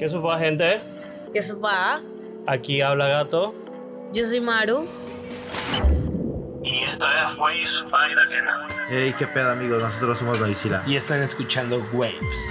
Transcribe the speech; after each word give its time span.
¿Qué 0.00 0.08
supa, 0.08 0.38
gente? 0.38 0.80
¿Qué 1.30 1.42
supa? 1.42 2.00
Aquí 2.46 2.80
habla 2.80 3.06
Gato. 3.08 3.54
Yo 4.14 4.24
soy 4.24 4.40
Maru. 4.40 4.88
Y 6.64 6.84
esta 6.84 7.34
fue 7.36 7.66
su 7.66 7.86
página 7.90 8.22
ajena. 8.22 8.68
Hey, 8.88 9.14
qué 9.18 9.26
pedo, 9.26 9.50
amigos. 9.50 9.82
Nosotros 9.82 10.18
somos 10.18 10.40
Baisila. 10.40 10.82
Y 10.86 10.96
están 10.96 11.20
escuchando 11.20 11.86
Waves. 11.92 12.50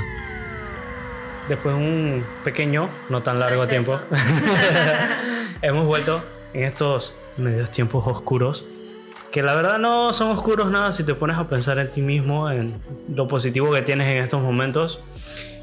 Después 1.48 1.76
de 1.76 1.82
un 1.82 2.26
pequeño, 2.44 2.88
no 3.10 3.24
tan 3.24 3.40
largo 3.40 3.66
tiempo, 3.66 4.00
hemos 5.64 5.88
vuelto 5.88 6.24
en 6.54 6.66
estos 6.66 7.16
medios 7.38 7.72
tiempos 7.72 8.06
oscuros. 8.06 8.68
Que 9.32 9.42
la 9.42 9.56
verdad 9.56 9.80
no 9.80 10.14
son 10.14 10.30
oscuros 10.30 10.70
nada 10.70 10.92
si 10.92 11.04
te 11.04 11.16
pones 11.16 11.38
a 11.38 11.48
pensar 11.48 11.80
en 11.80 11.90
ti 11.90 12.04
mismo, 12.04 12.48
en 12.52 12.80
lo 13.12 13.28
positivo 13.28 13.72
que 13.72 13.82
tienes 13.82 14.08
en 14.08 14.18
estos 14.18 14.40
momentos. 14.40 15.09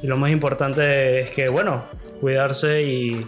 Y 0.03 0.07
lo 0.07 0.17
más 0.17 0.31
importante 0.31 1.21
es 1.21 1.31
que, 1.31 1.49
bueno, 1.49 1.85
cuidarse 2.21 2.83
y, 2.83 3.27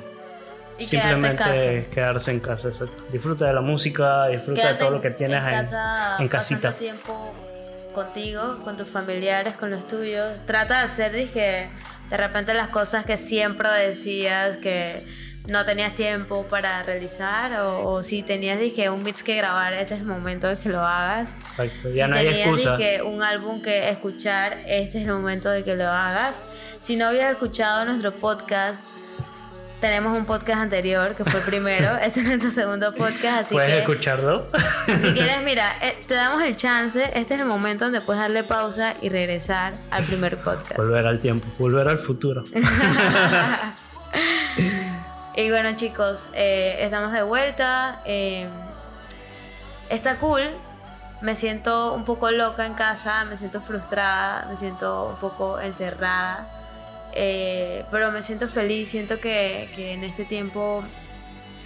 Y 0.79 0.85
simplemente 0.85 1.79
en 1.79 1.85
quedarse 1.87 2.31
en 2.31 2.41
casa. 2.41 2.69
exacto. 2.69 3.05
Disfruta 3.11 3.47
de 3.47 3.53
la 3.53 3.61
música, 3.61 4.29
disfruta 4.29 4.61
Quédate 4.61 4.75
de 4.75 4.79
todo 4.81 4.91
lo 4.91 5.01
que 5.01 5.11
tienes 5.11 5.43
en, 5.43 5.51
casa, 5.51 6.17
en 6.19 6.29
casita. 6.29 6.73
tiempo 6.73 7.35
contigo, 7.95 8.61
con 8.65 8.77
tus 8.77 8.89
familiares, 8.89 9.55
con 9.57 9.71
los 9.71 9.89
tuyos. 9.89 10.41
Trata 10.47 10.79
de 10.79 10.85
hacer, 10.85 11.13
dije, 11.13 11.69
de 12.11 12.17
repente 12.17 12.55
las 12.55 12.69
cosas 12.69 13.05
que 13.05 13.17
siempre 13.17 13.69
decías 13.71 14.59
que 14.59 15.03
no 15.49 15.65
tenías 15.65 15.95
tiempo 15.95 16.45
para 16.47 16.83
realizar 16.83 17.59
o, 17.63 17.89
o 17.89 18.03
si 18.05 18.23
tenías, 18.23 18.61
dije, 18.61 18.91
un 18.91 19.03
mix 19.03 19.23
que 19.23 19.35
grabar, 19.35 19.73
este 19.73 19.95
es 19.95 20.01
el 20.01 20.07
momento 20.07 20.47
de 20.47 20.59
que 20.59 20.69
lo 20.69 20.81
hagas. 20.85 21.33
Exacto, 21.35 21.91
ya 21.91 22.05
si 22.05 22.11
no 22.11 22.17
hay 22.17 22.27
tenías 22.27 22.47
excusa. 22.49 22.77
dije, 22.77 23.03
un 23.03 23.23
álbum 23.23 23.63
que 23.63 23.89
escuchar, 23.89 24.59
este 24.67 25.01
es 25.01 25.09
el 25.09 25.13
momento 25.15 25.49
de 25.49 25.65
que 25.65 25.75
lo 25.75 25.89
hagas. 25.89 26.43
Si 26.81 26.97
no 26.97 27.07
habías 27.09 27.33
escuchado 27.33 27.85
nuestro 27.85 28.13
podcast, 28.13 28.85
tenemos 29.81 30.17
un 30.17 30.25
podcast 30.27 30.61
anterior 30.61 31.15
que 31.15 31.25
fue 31.25 31.41
el 31.41 31.47
primero. 31.47 31.93
este 32.03 32.21
es 32.21 32.27
nuestro 32.27 32.51
segundo 32.51 32.93
podcast, 32.95 33.43
así 33.43 33.55
Puedes 33.55 33.73
que 33.73 33.79
escucharlo. 33.79 34.45
si 34.99 35.13
quieres, 35.13 35.43
mira, 35.45 35.77
eh, 35.83 35.99
te 36.07 36.15
damos 36.15 36.43
el 36.43 36.57
chance. 36.57 37.03
Este 37.15 37.35
es 37.35 37.41
el 37.41 37.47
momento 37.47 37.85
donde 37.85 38.01
puedes 38.01 38.23
darle 38.23 38.45
pausa 38.45 38.95
y 39.03 39.09
regresar 39.09 39.75
al 39.91 40.05
primer 40.05 40.39
podcast. 40.39 40.77
volver 40.77 41.07
al 41.07 41.19
tiempo, 41.19 41.47
volver 41.59 41.89
al 41.89 41.99
futuro. 41.99 42.45
Y 45.37 45.51
bueno, 45.51 45.77
chicos, 45.77 46.27
eh, 46.33 46.79
estamos 46.81 47.13
de 47.13 47.23
vuelta. 47.23 48.01
eh, 48.05 48.49
está 49.91 50.17
cool. 50.17 50.43
Me 51.21 51.35
siento 51.35 51.95
un 51.95 52.05
poco 52.05 52.31
loca 52.31 52.65
en 52.65 52.75
casa, 52.75 53.25
me 53.25 53.37
siento 53.37 53.61
frustrada, 53.61 54.47
me 54.49 54.57
siento 54.57 55.11
un 55.11 55.17
poco 55.17 55.61
encerrada. 55.61 56.58
Eh, 57.21 57.85
pero 57.91 58.13
me 58.13 58.23
siento 58.23 58.47
feliz, 58.47 58.91
siento 58.91 59.19
que, 59.19 59.69
que 59.75 59.93
en 59.95 60.05
este 60.05 60.25
tiempo 60.25 60.85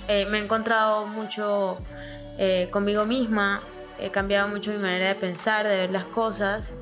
eh, 0.08 0.26
me 0.30 0.38
he 0.38 0.42
encontrado 0.42 1.06
mucho 1.06 1.76
eh, 2.38 2.68
conmigo 2.70 3.04
misma, 3.04 3.60
he 4.00 4.10
cambiado 4.10 4.48
mucho 4.48 4.70
mi 4.70 4.78
manera 4.78 5.08
de 5.08 5.14
pensar, 5.14 5.66
de 5.66 5.76
ver 5.76 5.90
las 5.90 6.04
cosas, 6.04 6.72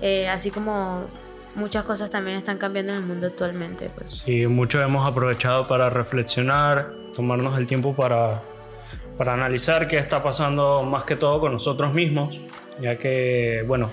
eh, 0.00 0.28
así 0.28 0.50
como 0.50 1.06
muchas 1.54 1.84
cosas 1.84 2.10
también 2.10 2.36
están 2.36 2.58
cambiando 2.58 2.92
en 2.92 2.98
el 2.98 3.04
mundo 3.04 3.28
actualmente. 3.28 3.90
Pues. 3.94 4.22
Sí, 4.24 4.46
muchos 4.46 4.82
hemos 4.82 5.06
aprovechado 5.06 5.68
para 5.68 5.88
reflexionar, 5.88 6.92
tomarnos 7.14 7.56
el 7.58 7.66
tiempo 7.66 7.94
para, 7.94 8.42
para 9.16 9.34
analizar 9.34 9.86
qué 9.86 9.98
está 9.98 10.22
pasando 10.22 10.82
más 10.82 11.04
que 11.04 11.14
todo 11.14 11.40
con 11.40 11.52
nosotros 11.52 11.94
mismos, 11.94 12.40
ya 12.80 12.98
que, 12.98 13.62
bueno, 13.68 13.88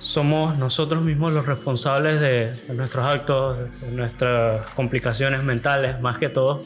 somos 0.00 0.58
nosotros 0.58 1.04
mismos 1.04 1.32
los 1.32 1.46
responsables 1.46 2.20
de, 2.20 2.52
de 2.52 2.74
nuestros 2.74 3.04
actos, 3.04 3.58
de 3.80 3.92
nuestras 3.92 4.66
complicaciones 4.68 5.44
mentales, 5.44 6.00
más 6.00 6.18
que 6.18 6.28
todo, 6.28 6.62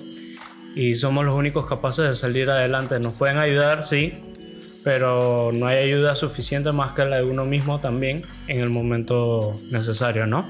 y 0.74 0.94
somos 0.94 1.24
los 1.24 1.34
únicos 1.34 1.66
capaces 1.66 2.08
de 2.08 2.14
salir 2.14 2.48
adelante. 2.48 2.98
Nos 3.00 3.14
pueden 3.14 3.38
ayudar, 3.38 3.84
sí, 3.84 4.12
pero 4.84 5.50
no 5.52 5.66
hay 5.66 5.78
ayuda 5.78 6.14
suficiente 6.14 6.72
más 6.72 6.94
que 6.94 7.04
la 7.04 7.16
de 7.16 7.24
uno 7.24 7.44
mismo 7.44 7.80
también 7.80 8.24
en 8.46 8.60
el 8.60 8.70
momento 8.70 9.54
necesario, 9.70 10.26
¿no? 10.26 10.46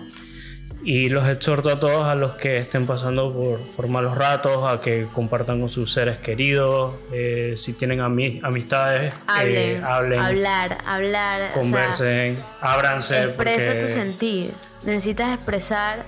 Y 0.85 1.09
los 1.09 1.27
exhorto 1.29 1.71
a 1.71 1.77
todos 1.77 2.05
a 2.05 2.15
los 2.15 2.33
que 2.33 2.59
estén 2.59 2.87
pasando 2.87 3.33
por, 3.33 3.59
por 3.75 3.89
malos 3.89 4.17
ratos, 4.19 4.65
a 4.71 4.81
que 4.83 5.07
compartan 5.13 5.59
con 5.61 5.71
sus 5.71 5.91
seres 5.93 6.17
queridos, 6.17 6.95
eh, 7.13 7.55
si 7.57 7.73
tienen 7.73 8.01
ami- 8.01 8.41
amistades, 8.45 9.13
eh, 9.13 9.17
Hablen, 9.27 9.85
hablen, 9.85 10.19
hablar, 10.21 10.79
hablar. 10.87 11.41
o 11.43 11.53
sea, 11.55 11.63
conversen, 11.63 12.45
ábranse. 12.61 13.25
expresa 13.25 13.71
porque- 13.73 13.81
tu 13.81 13.89
sentir. 13.89 14.55
Necesitas 14.85 15.35
expresar 15.35 16.03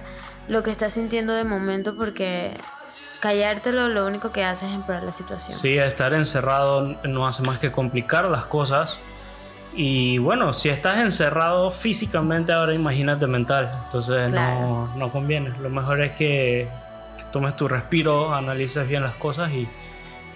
lo 0.48 0.62
que 0.62 0.70
estás 0.70 0.92
sintiendo 0.92 1.32
de 1.32 1.44
momento 1.44 1.97
porque 1.97 2.53
callártelo 3.20 3.88
lo 3.88 4.06
único 4.06 4.31
que 4.31 4.44
hace 4.44 4.66
es 4.69 4.72
empeorar 4.75 5.03
la 5.04 5.12
situación. 5.12 5.53
Sí, 5.59 5.78
estar 5.78 6.12
encerrado 6.12 6.97
no 7.04 7.26
hace 7.26 7.42
más 7.42 7.59
que 7.59 7.72
complicar 7.72 8.26
las 8.26 8.44
cosas. 8.47 8.98
Y 9.76 10.16
bueno, 10.19 10.53
si 10.54 10.70
estás 10.70 10.97
encerrado 10.98 11.70
físicamente, 11.70 12.53
ahora 12.53 12.72
imagínate 12.75 13.26
mental. 13.26 13.70
Entonces 13.84 14.31
Claro. 14.32 14.60
no, 14.60 14.97
no 14.97 15.09
conviene. 15.10 15.53
Lo 15.60 15.69
mejor 15.69 16.00
es 16.00 16.12
que, 16.12 16.66
que 17.19 17.25
tomes 17.32 17.56
tu 17.56 17.69
respiro, 17.69 18.34
analices 18.34 18.88
bien 18.88 19.03
las 19.03 19.15
cosas 19.16 19.53
y 19.53 19.69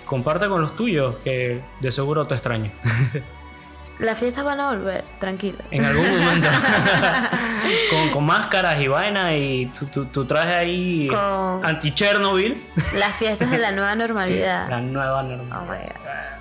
comparte 0.05 0.47
con 0.49 0.61
los 0.61 0.77
tuyos, 0.77 1.17
que 1.25 1.61
de 1.81 1.93
seguro 1.93 2.25
te 2.27 2.35
extrañan. 2.35 2.73
Las 4.01 4.19
fiestas 4.19 4.43
van 4.45 4.59
a 4.61 4.71
volver, 4.71 5.05
tranquilo. 5.19 5.59
En 5.71 5.85
algún 5.85 6.09
momento. 6.09 6.49
con, 7.91 8.09
con 8.11 8.25
máscaras 8.25 8.81
y 8.81 8.89
vaina 8.89 9.37
y 9.37 9.67
tu, 9.67 9.85
tu, 9.87 10.07
tu 10.07 10.25
traje 10.25 10.55
ahí 10.55 11.07
Con- 11.09 11.67
anti-Chernobyl. 11.67 12.63
Las 12.99 13.15
fiestas 13.17 13.51
de 13.51 13.59
la 13.59 13.73
nueva 13.73 13.95
normalidad. 13.95 14.69
La 14.71 14.81
nueva 14.81 15.21
Oh 15.21 15.23
normal. 15.25 15.63
my 15.69 15.87
god. 16.03 16.40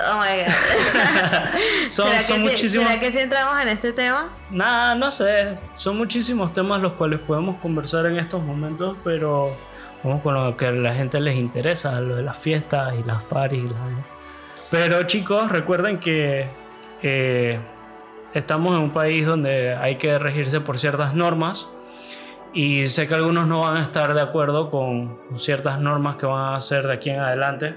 Oh 0.00 0.18
my 0.18 0.44
god. 0.44 0.50
Son, 1.90 2.08
¿Será, 2.08 2.20
son 2.22 2.36
que 2.36 2.42
si, 2.42 2.48
muchísimos... 2.48 2.88
¿Será 2.88 3.00
que 3.00 3.12
si 3.12 3.18
entramos 3.18 3.60
en 3.60 3.68
este 3.68 3.92
tema? 3.92 4.30
Nada, 4.50 4.94
no 4.94 5.10
sé. 5.10 5.58
Son 5.72 5.96
muchísimos 5.96 6.52
temas 6.52 6.80
los 6.80 6.92
cuales 6.92 7.20
podemos 7.20 7.56
conversar 7.56 8.06
en 8.06 8.16
estos 8.16 8.42
momentos, 8.42 8.96
pero 9.04 9.56
vamos 10.02 10.22
con 10.22 10.34
lo 10.34 10.56
que 10.56 10.66
a 10.66 10.72
la 10.72 10.94
gente 10.94 11.20
les 11.20 11.36
interesa, 11.36 12.00
lo 12.00 12.16
de 12.16 12.22
las 12.22 12.38
fiestas 12.38 12.94
y 12.98 13.02
las 13.02 13.22
parties. 13.24 13.70
Pero 14.70 15.02
chicos, 15.02 15.50
recuerden 15.50 15.98
que 15.98 16.48
eh, 17.02 17.58
estamos 18.34 18.76
en 18.76 18.82
un 18.82 18.90
país 18.90 19.26
donde 19.26 19.74
hay 19.74 19.96
que 19.96 20.18
regirse 20.18 20.60
por 20.60 20.78
ciertas 20.78 21.14
normas 21.14 21.66
y 22.52 22.86
sé 22.88 23.06
que 23.06 23.14
algunos 23.14 23.46
no 23.46 23.60
van 23.60 23.76
a 23.76 23.82
estar 23.82 24.14
de 24.14 24.20
acuerdo 24.20 24.70
con 24.70 25.18
ciertas 25.36 25.80
normas 25.80 26.16
que 26.16 26.26
van 26.26 26.54
a 26.54 26.56
hacer 26.56 26.86
de 26.86 26.94
aquí 26.94 27.10
en 27.10 27.20
adelante, 27.20 27.74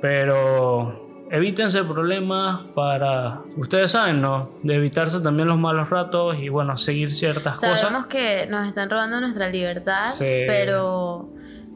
pero 0.00 1.09
evítense 1.30 1.84
problemas 1.84 2.60
para, 2.74 3.40
ustedes 3.56 3.92
saben, 3.92 4.20
¿no? 4.20 4.50
De 4.62 4.74
evitarse 4.74 5.20
también 5.20 5.48
los 5.48 5.58
malos 5.58 5.88
ratos 5.90 6.36
y 6.38 6.48
bueno, 6.48 6.76
seguir 6.76 7.10
ciertas 7.10 7.60
Sabemos 7.60 7.80
cosas. 8.04 8.06
que 8.06 8.46
nos 8.48 8.64
están 8.66 8.90
robando 8.90 9.20
nuestra 9.20 9.48
libertad, 9.48 10.10
Sí. 10.12 10.42
pero 10.46 11.28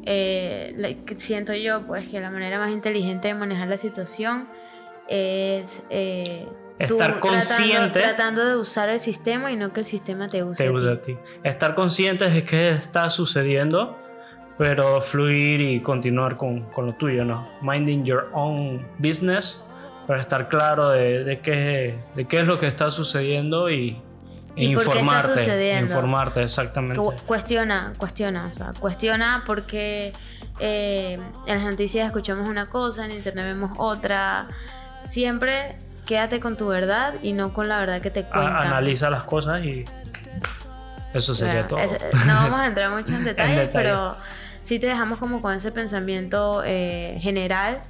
eh, 0.07 0.99
siento 1.17 1.55
yo 1.55 1.83
pues 1.87 2.09
que 2.09 2.21
la 2.21 2.31
manera 2.31 2.59
más 2.59 2.71
inteligente 2.71 3.29
de 3.29 3.35
manejar 3.35 3.69
la 3.69 3.79
situación 3.79 4.49
es 5.09 5.85
eh, 5.91 6.47
tú 6.89 6.95
Estar 6.95 7.21
consciente. 7.21 8.01
tratando, 8.01 8.17
tratando 8.43 8.45
de 8.47 8.57
usar 8.57 8.89
el 8.89 8.99
sistema 9.01 9.53
y 9.53 9.57
no 9.57 9.73
que 9.73 9.81
el 9.81 9.87
sistema 9.87 10.29
te 10.29 10.43
use. 10.43 10.65
Te 10.65 10.71
ti. 10.71 10.89
a 10.89 11.01
ti. 11.01 11.17
Estar 11.45 11.75
conscientes 11.75 12.35
de 12.35 12.45
qué 12.45 12.71
está 12.71 13.09
sucediendo, 13.11 13.97
pero 14.59 15.01
fluir 15.01 15.61
y 15.61 15.81
continuar 15.81 16.37
con, 16.37 16.61
con 16.71 16.87
lo 16.87 16.93
tuyo, 16.95 17.25
¿no? 17.25 17.49
Minding 17.63 18.05
your 18.05 18.29
own 18.33 18.87
business, 18.99 19.65
para 20.07 20.21
estar 20.21 20.49
claro 20.49 20.91
de, 20.91 21.25
de 21.25 21.41
qué, 21.41 21.99
de 22.15 22.25
qué 22.27 22.39
es 22.41 22.45
lo 22.45 22.59
que 22.59 22.67
está 22.67 22.91
sucediendo 22.91 23.71
y, 23.71 24.01
e 24.57 24.65
¿Y 24.67 24.75
por 24.77 24.85
qué 24.85 24.91
está 24.91 25.01
informarte. 25.01 25.29
sucediendo? 25.39 25.95
Informarte, 25.95 26.43
exactamente. 26.43 27.01
Cu- 27.01 27.15
cuestiona, 27.27 27.93
cuestiona, 27.99 28.47
o 28.47 28.53
sea, 28.53 28.71
cuestiona 28.79 29.43
porque 29.47 30.13
eh, 30.61 31.19
en 31.47 31.59
las 31.65 31.65
noticias 31.71 32.07
escuchamos 32.07 32.49
una 32.49 32.67
cosa, 32.69 33.05
en 33.07 33.11
internet 33.13 33.47
vemos 33.47 33.73
otra. 33.79 34.47
Siempre 35.07 35.77
quédate 36.07 36.39
con 36.39 36.57
tu 36.57 36.69
verdad 36.69 37.15
y 37.23 37.33
no 37.33 37.53
con 37.53 37.69
la 37.69 37.79
verdad 37.81 38.01
que 38.01 38.11
te 38.11 38.21
A- 38.21 38.29
cuentan. 38.29 38.57
analiza 38.69 39.11
las 39.11 39.25
cosas 39.25 39.65
y 39.65 39.85
eso 41.15 41.35
sería 41.35 41.63
Bueno, 41.63 41.69
todo. 41.69 41.79
es- 41.81 42.27
no 42.27 42.35
vamos 42.35 42.61
a 42.61 42.67
entrar 42.67 42.91
mucho 42.91 43.15
en 43.15 43.25
detalles, 43.25 43.57
detalle. 43.59 43.73
pero 43.73 44.17
sí 44.63 44.79
te 44.79 44.87
dejamos 44.87 45.19
como 45.19 45.41
con 45.41 45.55
ese 45.55 45.73
pensamiento 45.73 46.63
eh, 46.67 47.19
general 47.23 47.81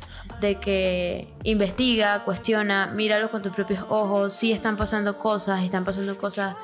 de 0.40 0.56
que 0.56 1.28
investiga, 1.42 2.20
cuestiona, 2.24 2.86
míralo 2.86 3.30
con 3.30 3.42
tus 3.42 3.52
propios 3.54 3.84
ojos, 3.88 4.34
sí 4.34 4.52
están 4.52 4.76
pasando 4.76 5.18
cosas, 5.18 5.62
están 5.64 5.84
pasando 5.84 6.16
cosas 6.16 6.54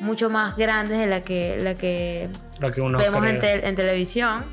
mucho 0.00 0.28
más 0.30 0.56
grandes 0.56 0.98
de 0.98 1.06
la 1.06 1.20
que, 1.22 1.56
la 1.62 1.74
que 1.74 2.28
lo 2.58 2.70
que 2.72 2.80
uno 2.80 2.98
vemos 2.98 3.26
en, 3.28 3.38
tel- 3.40 3.64
en 3.64 3.74
televisión, 3.76 4.44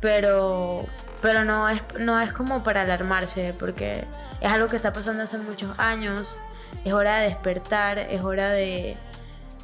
pero, 0.00 0.84
pero 1.22 1.44
no, 1.44 1.68
es, 1.68 1.82
no 1.98 2.20
es 2.20 2.32
como 2.32 2.62
para 2.62 2.82
alarmarse, 2.82 3.54
porque 3.58 4.04
es 4.40 4.50
algo 4.50 4.68
que 4.68 4.76
está 4.76 4.92
pasando 4.92 5.22
hace 5.22 5.38
muchos 5.38 5.78
años, 5.78 6.36
es 6.84 6.92
hora 6.92 7.18
de 7.18 7.26
despertar, 7.28 7.98
es 7.98 8.22
hora 8.22 8.50
de, 8.50 8.96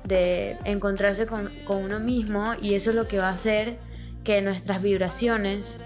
de 0.04 0.56
encontrarse 0.64 1.26
con, 1.26 1.50
con 1.64 1.82
uno 1.82 1.98
mismo 1.98 2.54
y 2.60 2.74
eso 2.74 2.90
es 2.90 2.96
lo 2.96 3.08
que 3.08 3.18
va 3.18 3.28
a 3.28 3.32
hacer 3.32 3.78
que 4.22 4.40
nuestras 4.42 4.82
vibraciones 4.82 5.78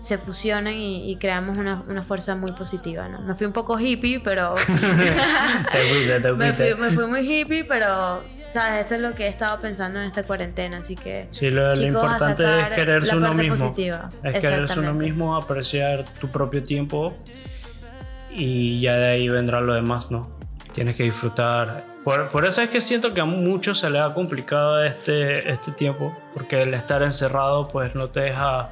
se 0.00 0.18
fusionen 0.18 0.74
y, 0.74 1.10
y 1.10 1.16
creamos 1.16 1.56
una, 1.56 1.82
una 1.88 2.02
fuerza 2.02 2.36
muy 2.36 2.52
positiva, 2.52 3.08
¿no? 3.08 3.22
Me 3.22 3.34
fui 3.34 3.46
un 3.46 3.54
poco 3.54 3.80
hippie, 3.80 4.20
pero... 4.20 4.54
Me, 6.36 6.52
fui, 6.52 6.74
me 6.74 6.90
fui 6.90 7.06
muy 7.06 7.20
hippie, 7.20 7.64
pero, 7.64 8.22
¿sabes? 8.50 8.82
Esto 8.82 8.96
es 8.96 9.00
lo 9.00 9.14
que 9.14 9.24
he 9.24 9.28
estado 9.28 9.60
pensando 9.60 10.00
en 10.00 10.06
esta 10.06 10.22
cuarentena, 10.22 10.78
así 10.78 10.94
que... 10.94 11.28
Sí, 11.32 11.48
lo, 11.48 11.68
lo 11.68 11.74
chicos, 11.74 12.02
a 12.02 12.06
importante 12.06 12.42
es 12.42 12.68
quererse 12.68 13.16
uno 13.16 13.32
mismo. 13.32 13.56
positiva. 13.56 14.10
Es 14.22 14.40
quererse 14.40 14.78
uno 14.78 14.92
mismo, 14.92 15.36
apreciar 15.36 16.04
tu 16.20 16.28
propio 16.28 16.62
tiempo 16.62 17.14
y 18.30 18.80
ya 18.80 18.96
de 18.96 19.06
ahí 19.06 19.28
vendrá 19.28 19.62
lo 19.62 19.72
demás, 19.72 20.10
¿no? 20.10 20.36
Tienes 20.74 20.96
que 20.96 21.04
disfrutar. 21.04 21.93
Por, 22.04 22.28
por 22.28 22.44
eso 22.44 22.60
es 22.60 22.68
que 22.70 22.80
siento 22.82 23.14
que 23.14 23.20
a 23.22 23.24
muchos 23.24 23.80
se 23.80 23.88
les 23.90 24.02
ha 24.02 24.12
complicado 24.12 24.82
este, 24.84 25.50
este 25.50 25.72
tiempo, 25.72 26.14
porque 26.34 26.62
el 26.62 26.74
estar 26.74 27.02
encerrado 27.02 27.66
pues 27.68 27.94
no 27.94 28.08
te 28.08 28.20
deja 28.20 28.68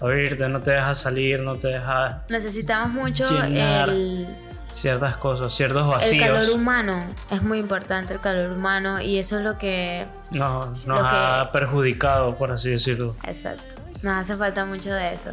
abrirte, 0.00 0.48
no 0.48 0.60
te 0.60 0.70
deja 0.70 0.94
salir, 0.94 1.40
no 1.40 1.56
te 1.56 1.68
deja 1.68 2.22
Necesitamos 2.30 2.90
mucho 2.94 3.26
el, 3.44 4.26
ciertas 4.72 5.18
cosas, 5.18 5.52
ciertos 5.52 5.82
el 5.84 5.90
vacíos. 5.90 6.26
calor 6.26 6.50
humano. 6.50 7.06
Es 7.30 7.42
muy 7.42 7.58
importante 7.58 8.14
el 8.14 8.20
calor 8.20 8.50
humano 8.56 9.00
y 9.00 9.18
eso 9.18 9.36
es 9.38 9.44
lo 9.44 9.58
que... 9.58 10.06
No, 10.30 10.72
nos 10.86 11.00
que- 11.02 11.06
ha 11.10 11.50
perjudicado, 11.52 12.36
por 12.38 12.50
así 12.50 12.70
decirlo. 12.70 13.14
Exacto. 13.24 13.64
Nos 14.02 14.16
hace 14.16 14.36
falta 14.36 14.64
mucho 14.64 14.90
de 14.94 15.12
eso. 15.14 15.32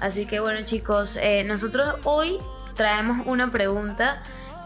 Así 0.00 0.24
que 0.24 0.40
bueno 0.40 0.62
chicos, 0.64 1.16
eh, 1.20 1.44
nosotros 1.44 1.96
hoy 2.04 2.38
traemos 2.74 3.26
una 3.26 3.50
pregunta 3.50 4.22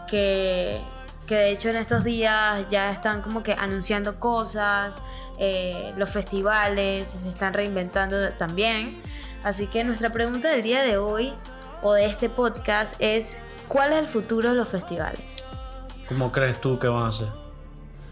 que, 0.07 0.79
que 1.25 1.35
de 1.35 1.51
hecho 1.51 1.69
en 1.69 1.77
estos 1.77 2.03
días 2.03 2.65
ya 2.69 2.91
están 2.91 3.21
como 3.21 3.43
que 3.43 3.53
anunciando 3.53 4.19
cosas, 4.19 4.99
eh, 5.37 5.93
los 5.97 6.09
festivales 6.09 7.09
se 7.09 7.29
están 7.29 7.53
reinventando 7.53 8.29
también. 8.33 9.01
Así 9.43 9.67
que 9.67 9.83
nuestra 9.83 10.11
pregunta 10.11 10.49
del 10.49 10.63
día 10.63 10.81
de 10.81 10.97
hoy 10.97 11.33
o 11.81 11.93
de 11.93 12.05
este 12.05 12.29
podcast 12.29 12.95
es, 12.99 13.39
¿cuál 13.67 13.93
es 13.93 13.99
el 13.99 14.07
futuro 14.07 14.49
de 14.49 14.55
los 14.55 14.67
festivales? 14.67 15.35
¿Cómo 16.07 16.31
crees 16.31 16.59
tú 16.61 16.79
que 16.79 16.87
van 16.87 17.07
a 17.07 17.11
ser? 17.11 17.44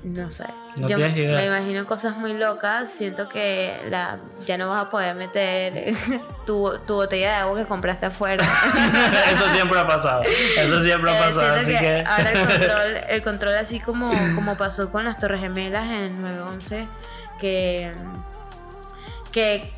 No 0.03 0.29
sé. 0.29 0.43
No 0.75 0.87
Yo 0.87 0.97
tienes 0.97 1.15
idea. 1.15 1.35
me 1.37 1.45
imagino 1.45 1.85
cosas 1.85 2.17
muy 2.17 2.33
locas. 2.33 2.91
Siento 2.91 3.29
que 3.29 3.79
la, 3.89 4.17
ya 4.45 4.57
no 4.57 4.67
vas 4.67 4.87
a 4.87 4.89
poder 4.89 5.15
meter 5.15 5.95
tu, 6.45 6.77
tu 6.85 6.95
botella 6.95 7.29
de 7.29 7.35
agua 7.35 7.57
que 7.57 7.65
compraste 7.65 8.07
afuera. 8.07 8.43
Eso 9.31 9.47
siempre 9.49 9.79
ha 9.79 9.87
pasado. 9.87 10.23
Eso 10.57 10.81
siempre 10.81 11.09
ha 11.11 11.15
Eh, 11.15 11.23
pasado. 11.23 11.53
Así 11.55 11.71
que, 11.71 11.79
que. 11.79 12.03
ahora 12.05 12.31
el 12.31 12.39
control, 12.47 12.97
el 13.09 13.23
control 13.23 13.55
así 13.55 13.79
como, 13.79 14.11
como 14.35 14.57
pasó 14.57 14.91
con 14.91 15.05
las 15.05 15.17
Torres 15.19 15.39
Gemelas 15.39 15.85
en 15.85 15.91
el 16.03 16.21
911, 16.21 16.87
que, 17.39 17.91
que 19.31 19.71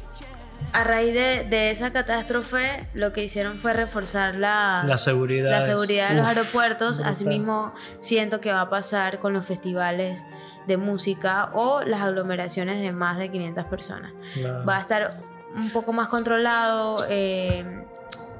a 0.73 0.83
raíz 0.83 1.13
de, 1.13 1.45
de 1.49 1.71
esa 1.71 1.91
catástrofe 1.93 2.87
lo 2.93 3.13
que 3.13 3.23
hicieron 3.23 3.57
fue 3.57 3.73
reforzar 3.73 4.35
la, 4.35 4.83
La 4.85 4.97
seguridad 4.97 5.49
la 5.51 5.61
seguridad 5.61 6.09
de 6.09 6.15
los 6.15 6.23
uf, 6.23 6.29
aeropuertos. 6.37 6.97
brutal. 6.97 7.13
Asimismo, 7.13 7.73
siento 7.99 8.41
que 8.41 8.51
va 8.51 8.61
a 8.61 8.69
pasar 8.69 9.19
con 9.19 9.33
los 9.33 9.45
festivales 9.45 10.25
de 10.67 10.77
música 10.77 11.49
o 11.53 11.81
las 11.83 12.01
aglomeraciones 12.01 12.81
de 12.81 12.91
más 12.91 13.17
de 13.17 13.29
500 13.31 13.65
personas. 13.65 14.11
Claro. 14.33 14.65
Va 14.65 14.77
a 14.77 14.81
estar 14.81 15.09
un 15.55 15.69
poco 15.69 15.93
más 15.93 16.09
controlado. 16.09 17.05
eh, 17.09 17.83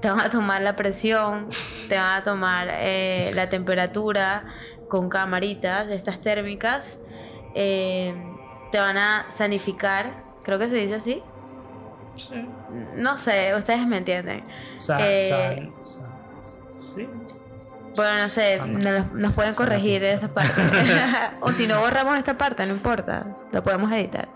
te 0.01 0.09
van 0.09 0.19
a 0.19 0.29
tomar 0.29 0.61
la 0.61 0.75
presión, 0.75 1.47
te 1.87 1.95
van 1.95 2.17
a 2.17 2.23
tomar 2.23 2.67
eh, 2.69 3.31
la 3.33 3.49
temperatura 3.49 4.43
con 4.89 5.09
camaritas 5.09 5.87
de 5.87 5.95
estas 5.95 6.19
térmicas. 6.21 6.99
eh, 7.55 8.13
te 8.71 8.79
van 8.79 8.97
a 8.97 9.25
sanificar, 9.29 10.23
creo 10.43 10.59
que 10.59 10.67
se 10.67 10.75
dice 10.75 10.95
así. 10.95 11.23
Sí. 12.15 12.47
No 12.95 13.17
sé, 13.17 13.53
ustedes 13.55 13.85
me 13.87 13.97
entienden. 13.97 14.43
Sa- 14.77 14.97
Eh, 15.01 15.71
sa- 15.81 15.83
sa- 15.83 16.07
sí. 16.95 17.07
Bueno, 17.95 18.23
no 18.23 18.27
sé, 18.27 18.59
nos, 18.65 19.13
nos 19.13 19.33
pueden 19.33 19.53
corregir 19.53 20.03
esta 20.03 20.27
parte. 20.27 20.61
o 21.41 21.53
si 21.53 21.65
no 21.67 21.79
borramos 21.79 22.17
esta 22.17 22.37
parte, 22.37 22.65
no 22.65 22.73
importa, 22.73 23.25
lo 23.51 23.63
podemos 23.63 23.91
editar. 23.93 24.27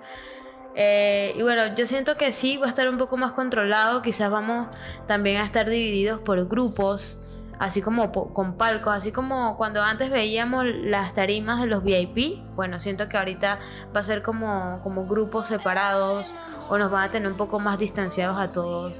Eh, 0.75 1.33
y 1.37 1.41
bueno, 1.41 1.75
yo 1.75 1.85
siento 1.85 2.15
que 2.15 2.31
sí 2.31 2.55
va 2.57 2.67
a 2.67 2.69
estar 2.69 2.87
un 2.87 2.97
poco 2.97 3.17
más 3.17 3.33
controlado, 3.33 4.01
quizás 4.01 4.29
vamos 4.31 4.67
también 5.07 5.41
a 5.41 5.45
estar 5.45 5.69
divididos 5.69 6.21
por 6.21 6.47
grupos, 6.47 7.19
así 7.59 7.81
como 7.81 8.13
po- 8.13 8.33
con 8.33 8.55
palcos, 8.55 8.93
así 8.93 9.11
como 9.11 9.57
cuando 9.57 9.81
antes 9.83 10.09
veíamos 10.09 10.63
las 10.65 11.13
tarimas 11.13 11.59
de 11.59 11.67
los 11.67 11.83
VIP, 11.83 12.41
bueno, 12.55 12.79
siento 12.79 13.09
que 13.09 13.17
ahorita 13.17 13.59
va 13.93 13.99
a 13.99 14.03
ser 14.05 14.21
como, 14.21 14.79
como 14.83 15.05
grupos 15.05 15.47
separados 15.47 16.33
o 16.69 16.77
nos 16.77 16.91
van 16.91 17.09
a 17.09 17.11
tener 17.11 17.29
un 17.29 17.37
poco 17.37 17.59
más 17.59 17.77
distanciados 17.77 18.39
a 18.39 18.51
todos. 18.51 18.93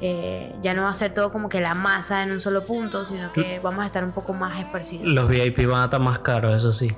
Eh, 0.00 0.54
ya 0.60 0.74
no 0.74 0.82
va 0.82 0.90
a 0.90 0.94
ser 0.94 1.14
todo 1.14 1.30
como 1.32 1.48
que 1.48 1.60
la 1.60 1.74
masa 1.74 2.22
en 2.22 2.32
un 2.32 2.40
solo 2.40 2.64
punto, 2.64 3.04
sino 3.04 3.32
que 3.32 3.60
vamos 3.62 3.84
a 3.84 3.86
estar 3.86 4.04
un 4.04 4.12
poco 4.12 4.34
más 4.34 4.58
esparcidos. 4.60 5.06
Los 5.06 5.28
VIP 5.28 5.66
van 5.66 5.82
a 5.82 5.84
estar 5.84 6.00
más 6.00 6.18
caros, 6.18 6.54
eso 6.56 6.72
sí. 6.72 6.94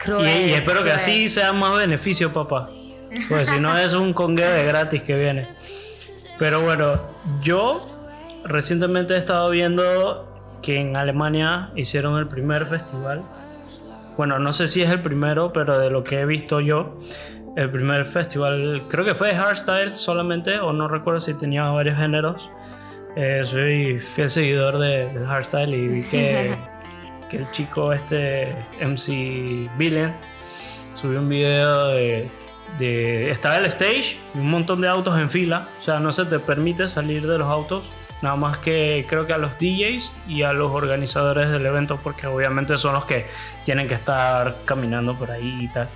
Cruel, 0.00 0.26
y, 0.46 0.50
y 0.50 0.52
espero 0.52 0.78
que 0.78 0.90
cruel. 0.90 0.96
así 0.96 1.28
sea 1.28 1.52
más 1.52 1.76
beneficio, 1.78 2.32
papá. 2.32 2.68
Pues 3.28 3.48
si 3.48 3.60
no 3.60 3.76
es 3.78 3.94
un 3.94 4.12
congue 4.12 4.44
de 4.44 4.64
gratis 4.64 5.02
que 5.02 5.16
viene. 5.16 5.48
Pero 6.38 6.60
bueno, 6.60 7.00
yo 7.40 7.86
recientemente 8.44 9.14
he 9.14 9.18
estado 9.18 9.48
viendo 9.50 10.58
que 10.62 10.80
en 10.80 10.96
Alemania 10.96 11.70
hicieron 11.76 12.18
el 12.18 12.28
primer 12.28 12.66
festival. 12.66 13.22
Bueno, 14.16 14.38
no 14.38 14.52
sé 14.52 14.68
si 14.68 14.82
es 14.82 14.90
el 14.90 15.00
primero, 15.00 15.52
pero 15.52 15.78
de 15.78 15.90
lo 15.90 16.02
que 16.02 16.20
he 16.20 16.26
visto 16.26 16.60
yo, 16.60 16.98
el 17.56 17.70
primer 17.70 18.04
festival, 18.04 18.82
creo 18.88 19.04
que 19.04 19.14
fue 19.14 19.28
de 19.28 19.36
hardstyle 19.36 19.96
solamente, 19.96 20.58
o 20.58 20.72
no 20.72 20.88
recuerdo 20.88 21.20
si 21.20 21.32
tenía 21.34 21.64
varios 21.64 21.96
géneros. 21.96 22.50
Eh, 23.16 23.42
soy 23.44 23.98
fiel 23.98 24.28
seguidor 24.28 24.78
de, 24.78 25.10
del 25.12 25.26
hardstyle 25.26 25.74
y 25.74 25.88
vi 25.88 26.02
que, 26.02 26.54
que 27.30 27.38
el 27.38 27.50
chico 27.50 27.94
este 27.94 28.54
MC 28.78 29.70
Villain 29.78 30.12
subió 30.92 31.20
un 31.20 31.28
video 31.30 31.88
de, 31.88 32.30
de 32.78 33.30
estaba 33.30 33.56
el 33.56 33.64
stage 33.66 34.18
y 34.34 34.38
un 34.38 34.50
montón 34.50 34.82
de 34.82 34.88
autos 34.88 35.18
en 35.18 35.30
fila 35.30 35.66
o 35.80 35.82
sea 35.82 35.98
no 35.98 36.12
se 36.12 36.26
te 36.26 36.38
permite 36.38 36.90
salir 36.90 37.26
de 37.26 37.38
los 37.38 37.48
autos 37.48 37.84
nada 38.20 38.36
más 38.36 38.58
que 38.58 39.06
creo 39.08 39.26
que 39.26 39.32
a 39.32 39.38
los 39.38 39.52
DJs 39.58 40.12
y 40.28 40.42
a 40.42 40.52
los 40.52 40.72
organizadores 40.72 41.50
del 41.50 41.64
evento 41.64 41.98
porque 42.02 42.26
obviamente 42.26 42.76
son 42.76 42.92
los 42.92 43.06
que 43.06 43.24
tienen 43.64 43.88
que 43.88 43.94
estar 43.94 44.54
caminando 44.66 45.14
por 45.14 45.30
ahí 45.30 45.56
y 45.62 45.68
tal 45.68 45.88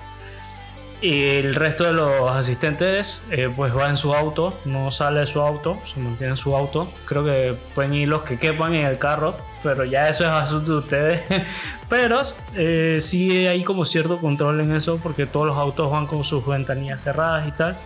y 1.02 1.36
el 1.36 1.54
resto 1.54 1.84
de 1.84 1.92
los 1.94 2.30
asistentes 2.30 3.22
eh, 3.30 3.48
pues 3.54 3.74
va 3.76 3.88
en 3.88 3.96
su 3.96 4.14
auto, 4.14 4.58
no 4.66 4.90
sale 4.92 5.20
de 5.20 5.26
su 5.26 5.40
auto, 5.40 5.78
se 5.92 5.98
mantiene 6.00 6.32
en 6.32 6.36
su 6.36 6.54
auto. 6.54 6.92
Creo 7.06 7.24
que 7.24 7.54
pueden 7.74 7.94
ir 7.94 8.08
los 8.08 8.22
que 8.22 8.38
quepan 8.38 8.74
en 8.74 8.84
el 8.86 8.98
carro, 8.98 9.34
pero 9.62 9.84
ya 9.84 10.08
eso 10.08 10.24
es 10.24 10.30
asunto 10.30 10.72
de 10.72 10.78
ustedes. 10.78 11.22
pero 11.88 12.20
eh, 12.56 12.98
sí 13.00 13.46
hay 13.46 13.64
como 13.64 13.86
cierto 13.86 14.18
control 14.20 14.60
en 14.60 14.74
eso 14.76 14.98
porque 15.02 15.26
todos 15.26 15.46
los 15.46 15.56
autos 15.56 15.90
van 15.90 16.06
con 16.06 16.22
sus 16.24 16.46
ventanillas 16.46 17.02
cerradas 17.02 17.48
y 17.48 17.52
tal. 17.52 17.76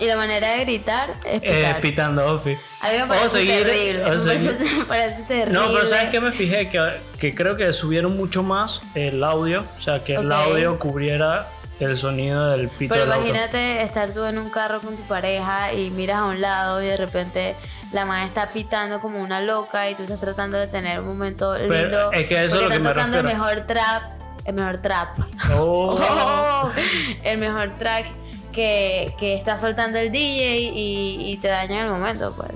Y 0.00 0.06
la 0.06 0.16
manera 0.16 0.50
de 0.56 0.64
gritar 0.64 1.10
es 1.24 1.40
Eh, 1.42 1.50
pitar. 1.56 1.80
pitando 1.80 2.34
Ofi. 2.34 2.56
A 2.80 2.88
mí 2.90 2.96
me 2.98 3.02
O 3.04 3.08
parece 3.08 3.28
seguir- 3.28 3.62
terrible. 3.64 4.04
o 4.04 4.08
me, 4.08 4.18
seguir- 4.18 4.50
parece, 4.58 4.74
me 4.74 4.84
parece 4.84 5.22
terrible. 5.22 5.52
No, 5.52 5.72
pero 5.72 5.86
¿sabes 5.86 6.10
qué 6.10 6.20
me 6.20 6.32
fijé? 6.32 6.68
Que, 6.68 6.96
que 7.18 7.32
creo 7.34 7.56
que 7.56 7.72
subieron 7.72 8.16
mucho 8.16 8.42
más 8.42 8.82
el 8.96 9.22
audio, 9.22 9.64
o 9.78 9.80
sea, 9.80 10.02
que 10.02 10.16
el 10.16 10.32
audio 10.32 10.80
cubriera 10.80 11.46
el 11.80 11.96
sonido 11.96 12.50
del 12.50 12.68
pito 12.68 12.94
Pero 12.94 13.04
del 13.06 13.12
auto. 13.14 13.26
imagínate 13.28 13.82
estar 13.82 14.10
tú 14.12 14.24
en 14.24 14.38
un 14.38 14.50
carro 14.50 14.80
con 14.80 14.96
tu 14.96 15.02
pareja 15.04 15.72
y 15.72 15.90
miras 15.90 16.18
a 16.18 16.24
un 16.26 16.40
lado 16.40 16.82
y 16.82 16.86
de 16.86 16.96
repente 16.96 17.54
la 17.92 18.04
madre 18.04 18.26
está 18.26 18.48
pitando 18.48 19.00
como 19.00 19.20
una 19.20 19.40
loca 19.40 19.88
y 19.90 19.94
tú 19.94 20.02
estás 20.04 20.20
tratando 20.20 20.56
de 20.58 20.66
tener 20.66 21.00
un 21.00 21.06
momento 21.08 21.54
Pero 21.56 21.82
lindo. 21.84 22.12
es 22.12 22.26
que 22.26 22.44
eso 22.44 22.56
es 22.56 22.62
lo 22.62 22.68
que 22.70 22.78
me 22.78 22.88
tocando 22.88 23.18
el 23.18 23.24
mejor 23.24 23.60
trap, 23.66 24.02
el 24.44 24.54
mejor 24.54 24.78
trap. 24.78 25.18
Oh. 25.56 25.98
Oh, 26.00 26.70
el 27.22 27.38
mejor 27.38 27.70
track 27.78 28.06
que, 28.52 29.12
que 29.18 29.36
está 29.36 29.58
soltando 29.58 29.98
el 29.98 30.10
DJ 30.12 30.56
y, 30.58 31.16
y 31.32 31.36
te 31.38 31.48
daña 31.48 31.82
el 31.82 31.90
momento, 31.90 32.32
pues. 32.36 32.50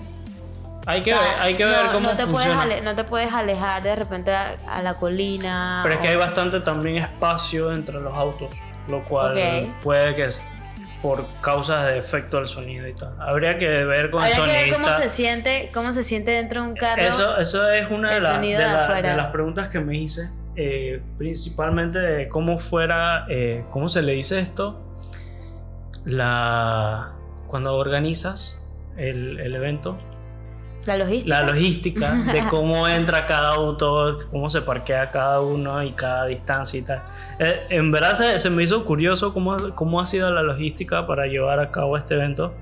Hay 0.86 1.02
que 1.02 1.12
O 1.12 1.18
sea, 1.18 1.32
ver, 1.32 1.40
hay 1.42 1.54
que 1.56 1.64
no, 1.64 1.70
ver 1.70 1.86
cómo 1.92 2.00
no 2.10 2.16
te 2.16 2.26
puedes 2.26 2.48
ale- 2.56 2.80
no 2.80 2.94
te 2.96 3.04
puedes 3.04 3.30
alejar 3.32 3.82
de 3.82 3.94
repente 3.94 4.32
a, 4.34 4.56
a 4.68 4.80
la 4.82 4.94
colina. 4.94 5.80
Pero 5.82 5.96
es 5.96 6.00
que 6.00 6.08
hay 6.08 6.16
bastante 6.16 6.60
también 6.60 6.96
espacio 6.96 7.72
entre 7.72 8.00
los 8.00 8.16
autos, 8.16 8.48
lo 8.88 9.04
cual 9.04 9.36
puede 9.82 10.14
que 10.14 10.24
es 10.26 10.42
por 11.02 11.24
causas 11.42 11.86
de 11.86 11.98
efecto 11.98 12.38
del 12.38 12.46
sonido 12.48 12.88
y 12.88 12.92
tal. 12.94 13.14
Habría 13.20 13.56
que 13.56 13.66
ver 13.68 14.10
con 14.10 14.22
el 14.24 14.32
que 14.32 14.40
ver 14.40 14.72
cómo 14.72 14.84
sonidista. 14.86 14.92
se 15.02 15.08
siente, 15.08 15.70
cómo 15.72 15.92
se 15.92 16.02
siente 16.02 16.32
dentro 16.32 16.62
de 16.62 16.68
un 16.70 16.74
carro. 16.74 17.00
Eso, 17.02 17.38
eso 17.38 17.70
es 17.70 17.88
una 17.90 18.14
de, 18.14 18.20
la- 18.20 18.30
sonido 18.34 18.58
de 18.60 18.66
de 18.66 18.72
la- 18.72 18.84
afuera. 18.84 19.10
de 19.10 19.16
las 19.16 19.30
preguntas 19.30 19.68
que 19.68 19.78
me 19.78 19.96
hice, 19.96 20.28
eh, 20.56 21.00
principalmente 21.16 22.00
de 22.00 22.28
cómo 22.28 22.58
fuera, 22.58 23.26
eh, 23.28 23.62
¿cómo 23.70 23.88
se 23.88 24.02
le 24.02 24.12
dice 24.12 24.40
esto? 24.40 24.82
La 26.04 27.12
cuando 27.46 27.74
organizas 27.76 28.60
el, 28.96 29.38
el 29.40 29.54
evento, 29.54 29.98
La 30.88 31.04
logística. 31.04 31.40
la 31.40 31.52
logística 31.52 32.12
de 32.32 32.42
cómo 32.50 32.88
entra 32.88 33.26
cada 33.26 33.54
auto, 33.54 34.20
cómo 34.30 34.48
se 34.48 34.62
parquea 34.62 35.10
cada 35.10 35.40
uno 35.40 35.82
y 35.82 35.92
cada 35.92 36.26
distancia 36.26 36.78
y 36.78 36.82
tal. 36.82 37.02
Eh, 37.38 37.66
en 37.68 37.90
verdad 37.90 38.14
se, 38.14 38.38
se 38.38 38.48
me 38.48 38.62
hizo 38.62 38.84
curioso 38.84 39.34
cómo, 39.34 39.74
cómo 39.74 40.00
ha 40.00 40.06
sido 40.06 40.30
la 40.30 40.42
logística 40.42 41.06
para 41.06 41.26
llevar 41.26 41.60
a 41.60 41.70
cabo 41.70 41.96
este 41.96 42.14
evento. 42.14 42.54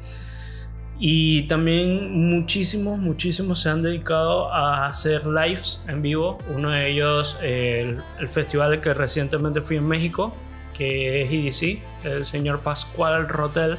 Y 0.98 1.42
también 1.42 2.30
muchísimos, 2.30 2.98
muchísimos 2.98 3.60
se 3.60 3.68
han 3.68 3.82
dedicado 3.82 4.52
a 4.52 4.86
hacer 4.86 5.26
lives 5.26 5.80
en 5.86 6.00
vivo. 6.02 6.38
Uno 6.48 6.70
de 6.70 6.90
ellos, 6.90 7.36
el, 7.42 7.98
el 8.18 8.28
festival 8.28 8.80
que 8.80 8.94
recientemente 8.94 9.60
fui 9.60 9.76
en 9.76 9.86
México, 9.86 10.34
que 10.76 11.22
es 11.22 11.62
EDC, 11.62 11.82
el 12.04 12.24
señor 12.24 12.60
Pascual 12.60 13.28
Rotel, 13.28 13.76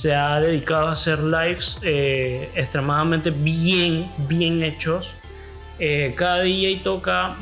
se 0.00 0.14
ha 0.14 0.40
dedicado 0.40 0.88
a 0.88 0.92
hacer 0.92 1.18
lives 1.22 1.76
eh, 1.82 2.50
extremadamente 2.54 3.30
bien, 3.30 4.10
bien 4.28 4.62
hechos. 4.62 5.26
Eh, 5.78 6.14
cada 6.16 6.40
DJ 6.40 6.80
toca 6.82 7.36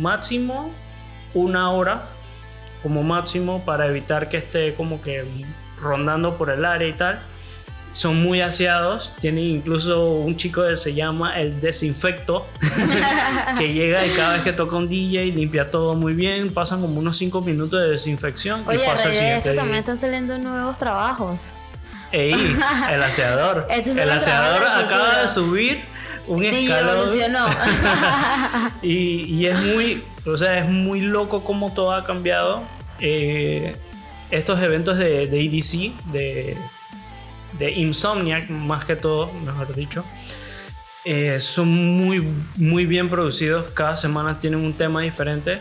máximo 0.00 0.72
una 1.34 1.70
hora, 1.70 2.02
como 2.82 3.04
máximo, 3.04 3.64
para 3.64 3.86
evitar 3.86 4.28
que 4.28 4.38
esté 4.38 4.74
como 4.74 5.00
que 5.00 5.24
rondando 5.80 6.36
por 6.36 6.50
el 6.50 6.64
área 6.64 6.88
y 6.88 6.94
tal 6.94 7.20
son 7.92 8.20
muy 8.20 8.40
aseados. 8.40 9.12
Tienen 9.20 9.44
incluso 9.44 10.14
un 10.14 10.36
chico 10.36 10.66
que 10.66 10.74
se 10.74 10.94
llama 10.94 11.40
el 11.40 11.60
desinfecto, 11.60 12.44
que 13.58 13.72
llega 13.72 14.04
y 14.04 14.10
cada 14.14 14.32
vez 14.32 14.42
que 14.42 14.52
toca 14.52 14.74
un 14.74 14.88
DJ 14.88 15.26
limpia 15.26 15.70
todo 15.70 15.94
muy 15.94 16.14
bien. 16.14 16.52
Pasan 16.52 16.80
como 16.80 16.98
unos 16.98 17.16
5 17.18 17.40
minutos 17.42 17.80
de 17.80 17.90
desinfección. 17.90 18.64
Oye, 18.66 18.82
y 18.82 18.86
pasa 18.86 19.04
el 19.04 19.12
siguiente 19.12 19.50
esto 19.50 19.54
también 19.54 19.78
están 19.78 19.96
saliendo 19.96 20.36
nuevos 20.38 20.76
trabajos. 20.76 21.50
Ey, 22.14 22.56
el 22.92 23.02
aseador. 23.02 23.66
El 23.70 24.10
aseador 24.10 24.62
acaba 24.62 25.22
de 25.22 25.26
subir 25.26 25.80
un 26.28 26.44
escalón. 26.44 26.96
evolucionó. 26.96 27.46
Y, 28.82 29.24
y 29.24 29.46
es 29.46 29.58
muy, 29.60 30.02
o 30.26 30.36
sea, 30.36 30.58
es 30.58 30.68
muy 30.68 31.00
loco 31.00 31.42
cómo 31.42 31.72
todo 31.72 31.92
ha 31.92 32.04
cambiado. 32.04 32.62
Eh, 33.00 33.74
estos 34.30 34.62
eventos 34.62 34.96
de, 34.96 35.26
de 35.26 35.40
EDC, 35.40 35.92
de, 36.12 36.56
de 37.58 37.70
Insomniac, 37.72 38.48
más 38.48 38.84
que 38.84 38.94
todo, 38.94 39.32
mejor 39.44 39.74
dicho, 39.74 40.04
eh, 41.04 41.38
son 41.40 41.68
muy, 41.68 42.24
muy 42.56 42.86
bien 42.86 43.08
producidos. 43.08 43.72
Cada 43.72 43.96
semana 43.96 44.38
tienen 44.38 44.60
un 44.60 44.74
tema 44.74 45.00
diferente 45.00 45.58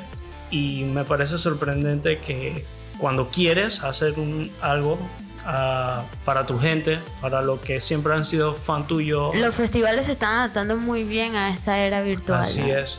y 0.52 0.84
me 0.84 1.04
parece 1.04 1.40
sorprendente 1.40 2.20
que 2.20 2.64
cuando 3.00 3.30
quieres 3.30 3.82
hacer 3.84 4.14
un, 4.20 4.52
algo 4.62 5.00
para 5.44 6.46
tu 6.46 6.60
gente, 6.60 7.00
para 7.22 7.42
lo 7.42 7.60
que 7.62 7.82
siempre 7.82 8.14
han 8.14 8.26
sido 8.26 8.54
fan 8.54 8.88
tuyo, 8.88 9.32
Los 9.34 9.56
festivales 9.56 10.06
se 10.06 10.14
están 10.14 10.40
adaptando 10.40 10.78
muy 10.78 11.04
bien 11.04 11.36
a 11.36 11.50
esta 11.52 11.78
era 11.80 12.02
virtual. 12.02 12.42
así 12.42 12.62
¿no? 12.62 12.68
es. 12.68 12.98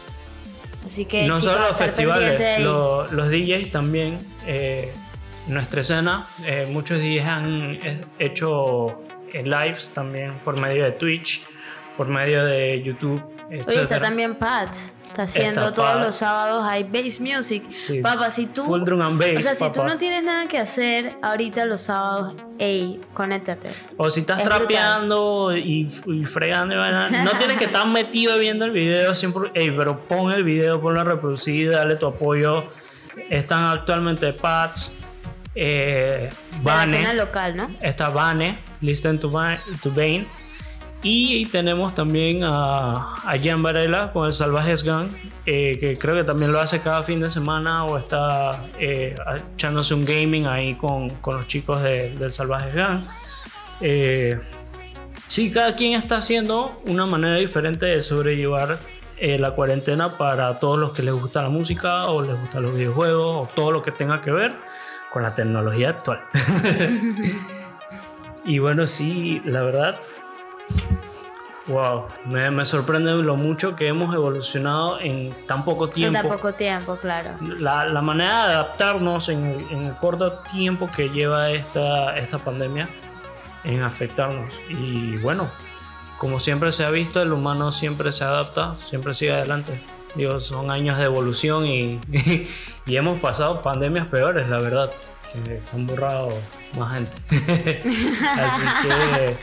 Así 0.86 1.06
que 1.06 1.26
no 1.26 1.38
chicos, 1.38 1.52
solo 1.54 1.68
los 1.68 1.76
festivales, 1.76 2.60
los 2.60 3.28
DJs 3.30 3.70
también. 3.70 4.18
eh, 4.46 4.92
nuestra 5.46 5.82
escena, 5.82 6.26
eh, 6.44 6.66
muchos 6.70 6.98
DJs 6.98 7.24
han 7.26 7.78
eh, 7.82 8.04
hecho 8.18 9.02
eh, 9.32 9.42
lives 9.42 9.90
también 9.90 10.34
por 10.42 10.58
medio 10.58 10.84
de 10.84 10.92
Twitch, 10.92 11.42
por 11.96 12.08
medio 12.08 12.44
de 12.44 12.82
YouTube, 12.82 13.22
Oye, 13.66 13.82
está 13.82 14.00
también 14.00 14.36
Pats. 14.36 14.93
Está 15.14 15.22
haciendo 15.22 15.72
todos 15.72 16.00
los 16.00 16.16
sábados 16.16 16.64
hay 16.68 16.82
bass 16.82 17.20
music. 17.20 17.62
Sí. 17.72 18.00
Papá, 18.00 18.32
si 18.32 18.46
tú. 18.46 18.64
Full 18.64 18.82
drum 18.82 19.00
and 19.00 19.20
bass, 19.20 19.36
o 19.36 19.40
sea, 19.40 19.54
si 19.54 19.72
tú 19.72 19.84
no 19.84 19.96
tienes 19.96 20.24
nada 20.24 20.48
que 20.48 20.58
hacer 20.58 21.14
ahorita 21.22 21.66
los 21.66 21.82
sábados, 21.82 22.34
ey, 22.58 23.00
conéctate. 23.14 23.70
O 23.96 24.10
si 24.10 24.20
estás 24.20 24.40
Es 24.40 24.44
trapeando 24.44 25.56
y, 25.56 25.88
y 26.06 26.24
fregando, 26.24 26.74
y 26.74 26.78
no 27.22 27.30
tienes 27.38 27.58
que 27.58 27.66
estar 27.66 27.86
metido 27.86 28.36
viendo 28.38 28.64
el 28.64 28.72
video 28.72 29.14
siempre. 29.14 29.52
Ey, 29.54 29.70
pero 29.70 30.00
pon 30.00 30.32
el 30.32 30.42
video, 30.42 30.80
ponlo 30.80 31.00
a 31.00 31.04
reproducir, 31.04 31.70
dale 31.70 31.94
tu 31.94 32.06
apoyo. 32.06 32.64
Están 33.30 33.62
actualmente 33.62 34.32
Pats, 34.32 34.90
eh, 35.54 36.28
De 36.60 37.02
la 37.04 37.14
local, 37.14 37.56
¿no? 37.56 37.70
está 37.82 38.08
Vane, 38.08 38.58
Listen 38.80 39.20
to, 39.20 39.30
to 39.80 39.90
Bane. 39.92 40.26
Y 41.06 41.44
tenemos 41.46 41.94
también 41.94 42.44
a, 42.44 43.12
a 43.12 43.34
Jan 43.42 43.62
Varela 43.62 44.10
con 44.10 44.26
el 44.26 44.32
Salvajes 44.32 44.82
Gang, 44.82 45.06
eh, 45.44 45.76
que 45.78 45.98
creo 45.98 46.14
que 46.14 46.24
también 46.24 46.50
lo 46.50 46.58
hace 46.58 46.80
cada 46.80 47.02
fin 47.02 47.20
de 47.20 47.30
semana 47.30 47.84
o 47.84 47.98
está 47.98 48.58
eh, 48.80 49.14
echándose 49.54 49.92
un 49.92 50.06
gaming 50.06 50.46
ahí 50.46 50.74
con, 50.76 51.10
con 51.16 51.36
los 51.36 51.46
chicos 51.46 51.82
de- 51.82 52.14
del 52.16 52.32
Salvajes 52.32 52.74
Gang. 52.74 53.02
Eh, 53.82 54.40
sí, 55.28 55.50
cada 55.50 55.76
quien 55.76 55.92
está 55.92 56.16
haciendo 56.16 56.80
una 56.86 57.04
manera 57.04 57.36
diferente 57.36 57.84
de 57.84 58.00
sobrellevar 58.00 58.78
eh, 59.18 59.38
la 59.38 59.50
cuarentena 59.50 60.08
para 60.08 60.58
todos 60.58 60.78
los 60.78 60.92
que 60.92 61.02
les 61.02 61.12
gusta 61.12 61.42
la 61.42 61.50
música 61.50 62.06
o 62.06 62.22
les 62.22 62.40
gustan 62.40 62.62
los 62.62 62.74
videojuegos 62.74 63.46
o 63.46 63.50
todo 63.54 63.72
lo 63.72 63.82
que 63.82 63.90
tenga 63.92 64.22
que 64.22 64.30
ver 64.30 64.54
con 65.12 65.22
la 65.22 65.34
tecnología 65.34 65.90
actual. 65.90 66.20
y 68.46 68.58
bueno, 68.58 68.86
sí, 68.86 69.40
la 69.44 69.62
verdad, 69.62 70.00
wow, 71.66 72.06
me, 72.26 72.50
me 72.50 72.64
sorprende 72.64 73.12
lo 73.12 73.36
mucho 73.36 73.74
que 73.74 73.88
hemos 73.88 74.14
evolucionado 74.14 74.98
en 75.00 75.32
tan 75.46 75.64
poco 75.64 75.86
En 75.86 75.92
tiempo. 75.92 76.18
tan 76.20 76.28
poco 76.28 76.52
tiempo, 76.54 76.96
claro. 76.96 77.30
La, 77.40 77.86
la 77.86 78.02
manera 78.02 78.48
de 78.48 78.54
adaptarnos 78.54 79.28
en 79.28 79.44
el, 79.46 79.70
en 79.70 79.82
el 79.86 79.96
corto 79.96 80.40
tiempo 80.50 80.88
que 80.94 81.08
lleva 81.08 81.50
esta, 81.50 82.14
esta 82.16 82.38
pandemia 82.38 82.88
en 83.64 83.82
afectarnos. 83.82 84.54
Y 84.68 85.16
bueno, 85.18 85.48
como 86.18 86.40
siempre 86.40 86.72
se 86.72 86.84
ha 86.84 86.90
visto, 86.90 87.22
el 87.22 87.32
humano 87.32 87.72
siempre 87.72 88.12
se 88.12 88.24
adapta, 88.24 88.74
siempre 88.74 89.14
sigue 89.14 89.32
adelante. 89.32 89.80
Digo, 90.14 90.38
son 90.40 90.70
años 90.70 90.98
de 90.98 91.04
evolución 91.04 91.66
y, 91.66 91.98
y 92.86 92.96
hemos 92.96 93.18
pasado 93.20 93.62
pandemias 93.62 94.06
peores, 94.08 94.48
la 94.48 94.60
verdad, 94.60 94.90
que 95.32 95.60
han 95.72 95.86
borrado 95.86 96.28
más 96.78 96.94
gente. 96.94 97.82
Así 98.38 98.62
que 98.82 99.36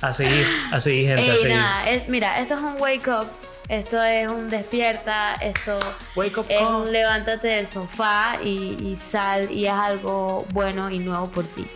a 0.00 0.12
seguir, 0.12 0.46
a 0.72 0.80
seguir, 0.80 1.08
gente, 1.08 1.22
a 1.30 1.34
Ey, 1.34 1.38
seguir. 1.40 1.56
nada, 1.56 1.88
es, 1.90 2.08
mira, 2.08 2.38
esto 2.40 2.54
es 2.54 2.60
un 2.60 2.74
wake 2.80 3.08
up, 3.08 3.26
esto 3.68 4.02
es 4.02 4.28
un 4.28 4.50
despierta, 4.50 5.34
esto 5.34 5.78
Wake 6.14 6.38
up 6.38 6.46
es 6.48 6.58
call. 6.60 6.74
un 6.74 6.92
levántate 6.92 7.48
del 7.48 7.66
sofá 7.66 8.36
y, 8.44 8.76
y 8.82 8.96
sal 8.96 9.50
y 9.50 9.66
haz 9.66 9.80
algo 9.90 10.46
bueno 10.52 10.90
y 10.90 10.98
nuevo 10.98 11.28
por 11.28 11.44
ti. 11.44 11.66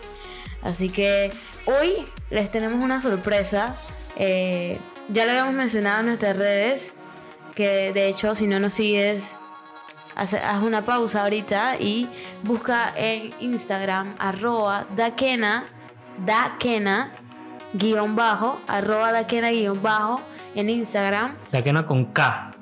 Así 0.62 0.90
que 0.90 1.32
hoy 1.66 1.94
les 2.30 2.50
tenemos 2.52 2.82
una 2.82 3.00
sorpresa. 3.00 3.74
eh, 4.16 4.78
ya 5.08 5.24
lo 5.24 5.30
habíamos 5.32 5.54
mencionado 5.54 6.00
en 6.00 6.06
nuestras 6.06 6.36
redes, 6.36 6.92
que 7.56 7.92
de 7.92 8.06
hecho 8.08 8.34
si 8.36 8.46
no 8.46 8.60
nos 8.60 8.74
sigues, 8.74 9.32
haz, 10.14 10.34
haz 10.34 10.62
una 10.62 10.82
pausa 10.82 11.22
ahorita 11.24 11.76
y 11.80 12.06
busca 12.44 12.92
en 12.96 13.32
Instagram 13.40 14.14
arroba 14.20 14.86
daquena, 14.94 15.64
daquena, 16.24 17.12
guion 17.74 18.16
bajo, 18.16 18.60
arroba 18.66 19.12
daquena 19.12 19.50
guion 19.50 19.80
bajo 19.82 20.20
en 20.54 20.70
Instagram. 20.70 21.36
Daquena 21.52 21.86
con 21.86 22.06
K, 22.06 22.52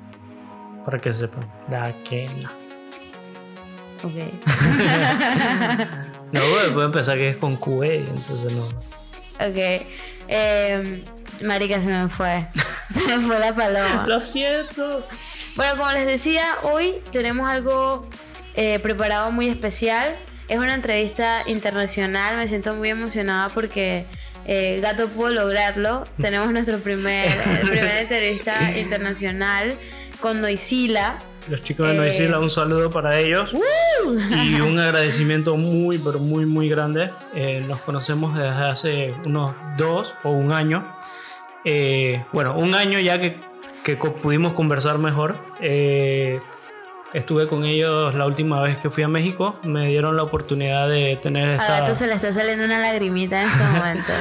para 0.85 0.99
que 0.99 1.13
sepan. 1.13 1.49
Daquena. 1.67 2.51
Ok. 4.03 4.13
No, 6.31 6.41
porque 6.41 6.69
pueden 6.71 6.91
pensar 6.91 7.17
que 7.17 7.29
es 7.29 7.37
con 7.37 7.55
QE, 7.57 8.05
entonces 8.07 8.51
no. 8.51 8.63
Ok. 8.63 9.83
Eh, 10.27 11.03
marica, 11.41 11.81
se 11.81 11.89
me 11.89 12.07
fue. 12.07 12.47
Se 12.87 13.01
me 13.01 13.19
fue 13.25 13.39
la 13.39 13.53
paloma. 13.53 14.03
Lo 14.07 14.19
siento. 14.19 15.05
Bueno, 15.55 15.75
como 15.77 15.91
les 15.91 16.07
decía, 16.07 16.43
hoy 16.63 16.95
tenemos 17.11 17.49
algo 17.49 18.07
eh, 18.55 18.79
preparado 18.79 19.31
muy 19.31 19.47
especial. 19.47 20.15
Es 20.47 20.57
una 20.57 20.73
entrevista 20.73 21.43
internacional. 21.45 22.35
Me 22.37 22.47
siento 22.47 22.73
muy 22.73 22.89
emocionada 22.89 23.49
porque 23.49 24.05
eh, 24.45 24.79
Gato 24.81 25.07
pudo 25.09 25.29
lograrlo. 25.29 26.03
Tenemos 26.21 26.51
nuestra 26.51 26.77
primer, 26.77 27.27
eh, 27.31 27.61
primera 27.61 28.01
entrevista 28.01 28.77
internacional 28.77 29.75
con 30.19 30.41
Noisila. 30.41 31.17
Los 31.49 31.63
chicos 31.63 31.87
de 31.87 31.93
Eh. 31.93 31.97
Noisila, 31.97 32.39
un 32.39 32.49
saludo 32.49 32.89
para 32.89 33.17
ellos. 33.17 33.53
Y 34.45 34.55
un 34.61 34.79
agradecimiento 34.79 35.57
muy, 35.57 35.97
pero 35.97 36.19
muy, 36.19 36.45
muy 36.45 36.69
grande. 36.69 37.09
Eh, 37.35 37.63
nos 37.67 37.81
conocemos 37.81 38.37
desde 38.37 38.49
hace 38.49 39.11
unos 39.25 39.55
dos 39.77 40.13
o 40.23 40.31
un 40.31 40.51
año. 40.51 40.85
Eh, 41.65 42.23
bueno, 42.31 42.57
un 42.57 42.75
año 42.75 42.99
ya 42.99 43.19
que, 43.19 43.37
pudimos 44.21 44.53
conversar 44.53 44.99
mejor. 44.99 45.39
Estuve 47.13 47.47
con 47.47 47.65
ellos 47.65 48.13
la 48.13 48.25
última 48.27 48.61
vez 48.61 48.79
que 48.79 48.89
fui 48.89 49.03
a 49.03 49.07
México. 49.07 49.55
Me 49.63 49.87
dieron 49.87 50.15
la 50.15 50.23
oportunidad 50.23 50.87
de 50.89 51.15
tener 51.21 51.49
A 51.49 51.55
esta... 51.55 51.79
Gato 51.81 51.95
se 51.95 52.05
le 52.07 52.13
está 52.13 52.31
saliendo 52.31 52.65
una 52.65 52.79
lagrimita 52.79 53.41
en 53.41 53.49
este 53.49 53.63
momento. 53.77 54.13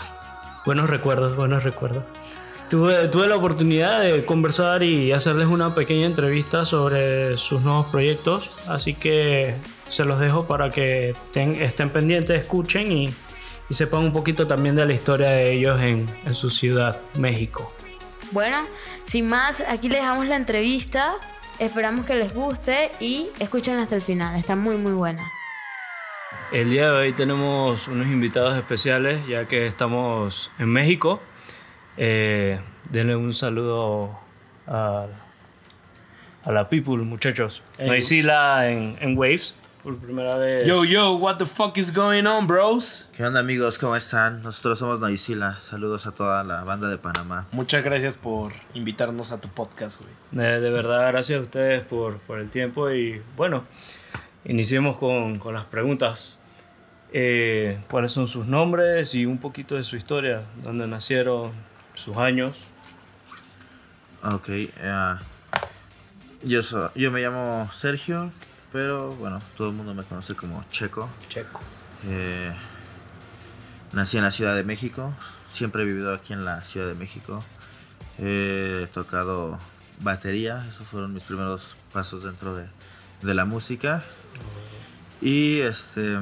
Buenos 0.64 0.88
recuerdos, 0.88 1.36
buenos 1.36 1.64
recuerdos. 1.64 2.04
Tuve, 2.70 3.08
tuve 3.08 3.26
la 3.26 3.36
oportunidad 3.36 4.00
de 4.00 4.24
conversar 4.24 4.82
y 4.82 5.12
hacerles 5.12 5.48
una 5.48 5.74
pequeña 5.74 6.06
entrevista 6.06 6.64
sobre 6.64 7.36
sus 7.36 7.60
nuevos 7.62 7.86
proyectos, 7.88 8.48
así 8.68 8.94
que 8.94 9.54
se 9.90 10.04
los 10.06 10.18
dejo 10.20 10.46
para 10.46 10.70
que 10.70 11.14
ten- 11.34 11.56
estén 11.60 11.90
pendientes, 11.90 12.40
escuchen 12.40 12.90
y, 12.92 13.12
y 13.68 13.74
sepan 13.74 14.04
un 14.04 14.12
poquito 14.12 14.46
también 14.46 14.74
de 14.76 14.86
la 14.86 14.92
historia 14.94 15.30
de 15.30 15.52
ellos 15.52 15.78
en, 15.82 16.06
en 16.24 16.34
su 16.34 16.48
ciudad, 16.48 16.98
México. 17.18 17.70
Bueno, 18.30 18.58
sin 19.04 19.26
más, 19.28 19.60
aquí 19.68 19.88
les 19.90 19.98
dejamos 20.00 20.26
la 20.28 20.36
entrevista. 20.36 21.12
Esperamos 21.58 22.06
que 22.06 22.14
les 22.16 22.34
guste 22.34 22.90
y 22.98 23.28
escuchen 23.38 23.78
hasta 23.78 23.94
el 23.94 24.02
final. 24.02 24.36
Está 24.36 24.56
muy, 24.56 24.76
muy 24.76 24.92
buena. 24.92 25.30
El 26.50 26.70
día 26.70 26.90
de 26.90 26.98
hoy 26.98 27.12
tenemos 27.12 27.88
unos 27.88 28.08
invitados 28.08 28.56
especiales 28.56 29.26
ya 29.26 29.46
que 29.46 29.66
estamos 29.66 30.50
en 30.58 30.68
México. 30.68 31.22
Eh, 31.96 32.60
denle 32.90 33.16
un 33.16 33.32
saludo 33.32 34.18
a, 34.66 35.06
a 36.44 36.52
la 36.52 36.68
people, 36.68 36.96
muchachos. 37.04 37.62
Hey. 37.78 37.88
Noisila 37.88 38.68
en, 38.70 38.96
en 39.00 39.16
Waves 39.16 39.54
por 39.82 39.96
primera 39.98 40.36
vez. 40.36 40.66
Yo, 40.66 40.84
yo, 40.84 41.14
what 41.14 41.36
the 41.38 41.46
fuck 41.46 41.76
is 41.76 41.92
going 41.92 42.24
on, 42.26 42.46
bros? 42.46 43.08
¿Qué 43.16 43.24
onda 43.24 43.40
amigos? 43.40 43.78
¿Cómo 43.78 43.96
están? 43.96 44.42
Nosotros 44.42 44.78
somos 44.78 45.00
Noisila. 45.00 45.58
Saludos 45.62 46.06
a 46.06 46.12
toda 46.12 46.44
la 46.44 46.62
banda 46.62 46.88
de 46.88 46.98
Panamá. 46.98 47.46
Muchas 47.52 47.82
gracias 47.82 48.16
por 48.16 48.52
invitarnos 48.74 49.32
a 49.32 49.40
tu 49.40 49.48
podcast, 49.48 50.00
güey. 50.00 50.12
De, 50.30 50.60
de 50.60 50.70
verdad, 50.70 51.08
gracias 51.08 51.40
a 51.40 51.42
ustedes 51.42 51.84
por, 51.84 52.18
por 52.18 52.38
el 52.38 52.50
tiempo 52.50 52.90
y 52.92 53.20
bueno, 53.36 53.64
iniciemos 54.44 54.96
con, 54.98 55.38
con 55.38 55.54
las 55.54 55.64
preguntas. 55.64 56.38
Eh, 57.12 57.78
¿Cuáles 57.90 58.12
son 58.12 58.28
sus 58.28 58.46
nombres 58.46 59.14
y 59.14 59.26
un 59.26 59.38
poquito 59.38 59.74
de 59.74 59.82
su 59.82 59.96
historia? 59.96 60.42
¿Dónde 60.62 60.86
nacieron? 60.86 61.50
¿Sus 61.94 62.16
años? 62.16 62.52
Ok. 64.24 64.48
eh, 64.48 65.14
yo, 66.44 66.62
so- 66.62 66.90
yo 66.94 67.10
me 67.10 67.20
llamo 67.20 67.68
Sergio, 67.74 68.30
pero 68.72 69.10
bueno, 69.16 69.40
todo 69.56 69.68
el 69.68 69.74
mundo 69.74 69.94
me 69.94 70.02
conoce 70.04 70.34
como 70.34 70.64
Checo. 70.70 71.08
Checo. 71.28 71.60
Eh, 72.08 72.52
nací 73.92 74.16
en 74.16 74.24
la 74.24 74.30
Ciudad 74.30 74.56
de 74.56 74.64
México. 74.64 75.12
Siempre 75.52 75.82
he 75.82 75.84
vivido 75.86 76.14
aquí 76.14 76.32
en 76.32 76.44
la 76.44 76.62
Ciudad 76.62 76.86
de 76.88 76.94
México. 76.94 77.42
He 78.18 78.88
tocado 78.94 79.58
batería. 80.00 80.64
Esos 80.70 80.86
fueron 80.86 81.12
mis 81.12 81.22
primeros 81.24 81.62
pasos 81.92 82.24
dentro 82.24 82.54
de, 82.56 82.66
de 83.22 83.34
la 83.34 83.44
música. 83.44 84.02
Y 85.20 85.60
este 85.60 86.18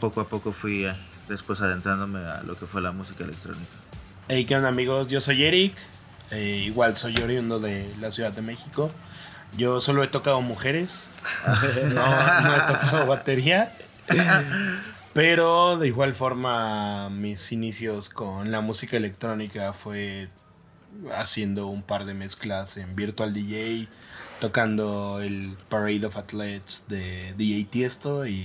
poco 0.00 0.20
a 0.20 0.26
poco 0.26 0.52
fui 0.52 0.86
eh, 0.86 0.94
después 1.28 1.60
adentrándome 1.60 2.20
a 2.20 2.42
lo 2.42 2.56
que 2.56 2.66
fue 2.66 2.80
la 2.82 2.92
música 2.92 3.24
electrónica. 3.24 3.72
Hey, 4.28 4.44
¿qué 4.46 4.56
onda, 4.56 4.68
amigos? 4.70 5.08
Yo 5.08 5.20
soy 5.20 5.44
Eric. 5.44 5.74
eh, 6.30 6.62
igual 6.64 6.96
soy 6.96 7.16
oriundo 7.18 7.60
de 7.60 7.94
la 8.00 8.10
Ciudad 8.10 8.32
de 8.32 8.42
México. 8.42 8.90
Yo 9.56 9.80
solo 9.80 10.02
he 10.02 10.08
tocado 10.08 10.40
mujeres. 10.40 11.04
no, 11.94 12.40
no 12.42 12.54
he 12.54 12.60
tocado 12.60 13.06
batería. 13.06 13.72
Pero 15.12 15.78
de 15.78 15.86
igual 15.86 16.12
forma, 16.12 17.08
mis 17.08 17.52
inicios 17.52 18.08
con 18.08 18.50
la 18.50 18.60
música 18.60 18.96
electrónica 18.96 19.72
fue 19.72 20.28
haciendo 21.16 21.68
un 21.68 21.82
par 21.82 22.04
de 22.04 22.14
mezclas 22.14 22.76
en 22.76 22.96
Virtual 22.96 23.32
DJ, 23.32 23.88
tocando 24.40 25.20
el 25.20 25.56
Parade 25.68 26.06
of 26.06 26.16
Athletes 26.16 26.86
de 26.88 27.32
DJ 27.36 27.64
Tiesto 27.70 28.26
y 28.26 28.44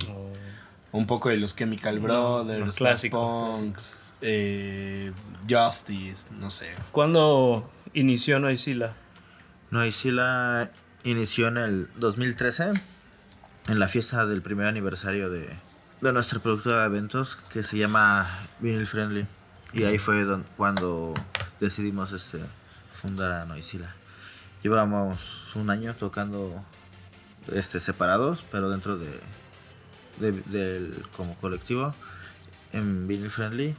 un 0.92 1.08
poco 1.08 1.30
de 1.30 1.38
los 1.38 1.56
Chemical 1.56 2.00
Brothers, 2.00 2.66
los 2.66 2.76
clásicos, 2.76 3.60
Punk, 3.60 3.78
eh, 4.22 5.12
Justice, 5.50 6.28
no 6.40 6.52
sé. 6.52 6.70
¿Cuándo 6.92 7.68
inició 7.94 8.40
Noisila? 8.40 8.94
Noisila 9.72 10.72
inició 11.04 11.48
en 11.48 11.58
el 11.58 11.90
2013 11.98 12.72
en 13.68 13.80
la 13.80 13.88
fiesta 13.88 14.26
del 14.26 14.42
primer 14.42 14.68
aniversario 14.68 15.30
de, 15.30 15.50
de 16.02 16.14
nuestra 16.14 16.40
productora 16.40 16.82
de 16.82 16.86
eventos 16.88 17.38
que 17.54 17.64
se 17.64 17.78
llama 17.78 18.48
Vinyl 18.60 18.88
Friendly. 18.88 19.28
Y 19.74 19.84
ahí 19.84 19.98
fue 20.00 20.24
don- 20.24 20.46
cuando 20.58 21.14
decidimos 21.60 22.12
este, 22.12 22.40
fundar 23.02 23.32
a 23.32 23.46
Noisila. 23.46 23.94
Llevábamos 24.64 25.18
un 25.56 25.70
año 25.70 25.94
tocando 25.94 26.64
este, 27.54 27.80
separados, 27.80 28.44
pero 28.52 28.70
dentro 28.70 28.98
de, 28.98 29.10
de- 30.20 30.42
del 30.48 31.04
como 31.16 31.36
colectivo 31.36 31.94
en 32.74 33.08
Vinyl 33.08 33.30
Friendly. 33.30 33.76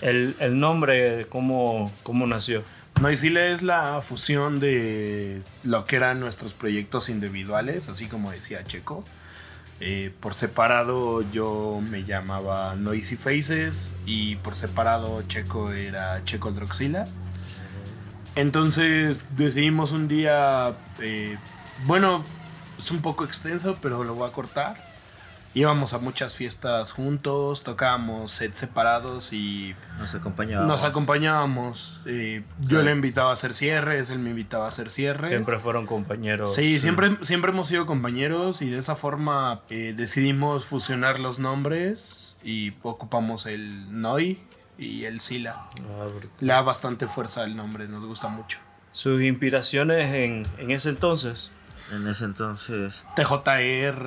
El, 0.00 0.34
el 0.40 0.58
nombre, 0.58 1.26
¿cómo, 1.28 1.92
¿cómo 2.02 2.26
nació? 2.26 2.64
Noisila 3.02 3.46
es 3.46 3.62
la 3.62 4.00
fusión 4.00 4.60
de 4.60 5.42
lo 5.64 5.84
que 5.86 5.96
eran 5.96 6.20
nuestros 6.20 6.54
proyectos 6.54 7.08
individuales, 7.08 7.88
así 7.88 8.06
como 8.06 8.30
decía 8.30 8.62
Checo. 8.62 9.04
Eh, 9.80 10.12
por 10.20 10.34
separado 10.34 11.22
yo 11.32 11.82
me 11.90 12.04
llamaba 12.04 12.76
Noisy 12.76 13.16
Faces 13.16 13.92
y 14.06 14.36
por 14.36 14.54
separado 14.54 15.20
Checo 15.22 15.72
era 15.72 16.22
Checo 16.22 16.52
Droxila. 16.52 17.08
Entonces 18.36 19.24
decidimos 19.36 19.90
un 19.90 20.06
día, 20.06 20.72
eh, 21.00 21.36
bueno, 21.86 22.24
es 22.78 22.92
un 22.92 23.02
poco 23.02 23.24
extenso, 23.24 23.76
pero 23.82 24.04
lo 24.04 24.14
voy 24.14 24.28
a 24.28 24.32
cortar. 24.32 24.76
Íbamos 25.54 25.92
a 25.92 25.98
muchas 25.98 26.34
fiestas 26.34 26.92
juntos, 26.92 27.62
tocábamos 27.62 28.32
sets 28.32 28.58
separados 28.58 29.32
y 29.34 29.74
Nos 29.98 30.14
acompañaba. 30.14 30.66
nos 30.66 30.82
acompañábamos. 30.82 32.00
eh, 32.06 32.42
yo 32.60 32.82
le 32.82 32.90
invitaba 32.90 33.30
a 33.30 33.32
hacer 33.34 33.52
cierres, 33.52 34.08
él 34.08 34.18
me 34.18 34.30
invitaba 34.30 34.64
a 34.64 34.68
hacer 34.68 34.90
cierres. 34.90 35.28
Siempre 35.28 35.58
fueron 35.58 35.84
compañeros. 35.86 36.54
Sí, 36.54 36.80
siempre, 36.80 37.18
siempre 37.20 37.50
hemos 37.50 37.68
sido 37.68 37.84
compañeros 37.84 38.62
y 38.62 38.70
de 38.70 38.78
esa 38.78 38.96
forma 38.96 39.60
eh, 39.68 39.92
decidimos 39.94 40.64
fusionar 40.64 41.20
los 41.20 41.38
nombres 41.38 42.36
y 42.42 42.72
ocupamos 42.82 43.44
el 43.46 44.00
Noi 44.00 44.40
y 44.78 45.04
el 45.04 45.20
Sila. 45.20 45.66
Ah. 45.98 46.06
Le 46.40 46.52
da 46.52 46.62
bastante 46.62 47.06
fuerza 47.06 47.44
el 47.44 47.56
nombre, 47.56 47.88
nos 47.88 48.06
gusta 48.06 48.28
mucho. 48.28 48.58
Sus 48.92 49.20
inspiraciones 49.22 50.14
en, 50.14 50.44
en 50.58 50.70
ese 50.70 50.88
entonces. 50.88 51.50
En 51.92 52.08
ese 52.08 52.24
entonces, 52.24 53.04
TJR, 53.16 54.06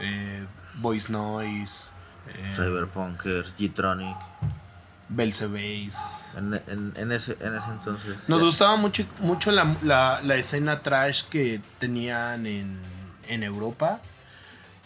eh, 0.00 0.44
Voice 0.78 1.10
Noise, 1.12 1.90
eh, 2.28 2.52
Cyberpunkers, 2.56 3.54
G-Tronic. 3.58 4.16
Belzebase. 5.10 5.96
En, 6.36 6.54
en, 6.66 6.92
en 6.96 7.12
ese, 7.12 7.36
en 7.40 7.54
ese 7.54 7.70
entonces. 7.70 8.14
Nos 8.28 8.42
gustaba 8.42 8.76
mucho, 8.76 9.04
mucho 9.20 9.50
la, 9.50 9.74
la- 9.82 10.20
la 10.22 10.34
escena 10.36 10.80
trash 10.80 11.22
que 11.24 11.60
tenían 11.78 12.44
en, 12.46 12.78
en 13.28 13.42
Europa, 13.42 14.00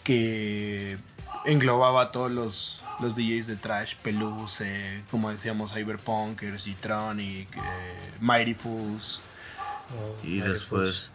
que 0.03 0.97
englobaba 1.45 2.03
a 2.03 2.11
todos 2.11 2.31
los, 2.31 2.81
los 3.01 3.15
DJs 3.15 3.47
de 3.47 3.55
trash, 3.57 3.95
Peluce, 4.01 5.03
como 5.11 5.29
decíamos, 5.29 5.73
Cyberpunkers, 5.73 6.65
G-Tronic, 6.67 7.47
eh, 7.55 7.59
Mighty 8.21 8.53
Fools. 8.53 9.21
Y 10.23 10.39
después 10.39 11.11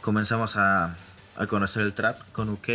comenzamos 0.00 0.56
a, 0.56 0.96
a 1.36 1.46
conocer 1.46 1.82
el 1.82 1.92
trap 1.94 2.18
con 2.32 2.48
UK. 2.48 2.68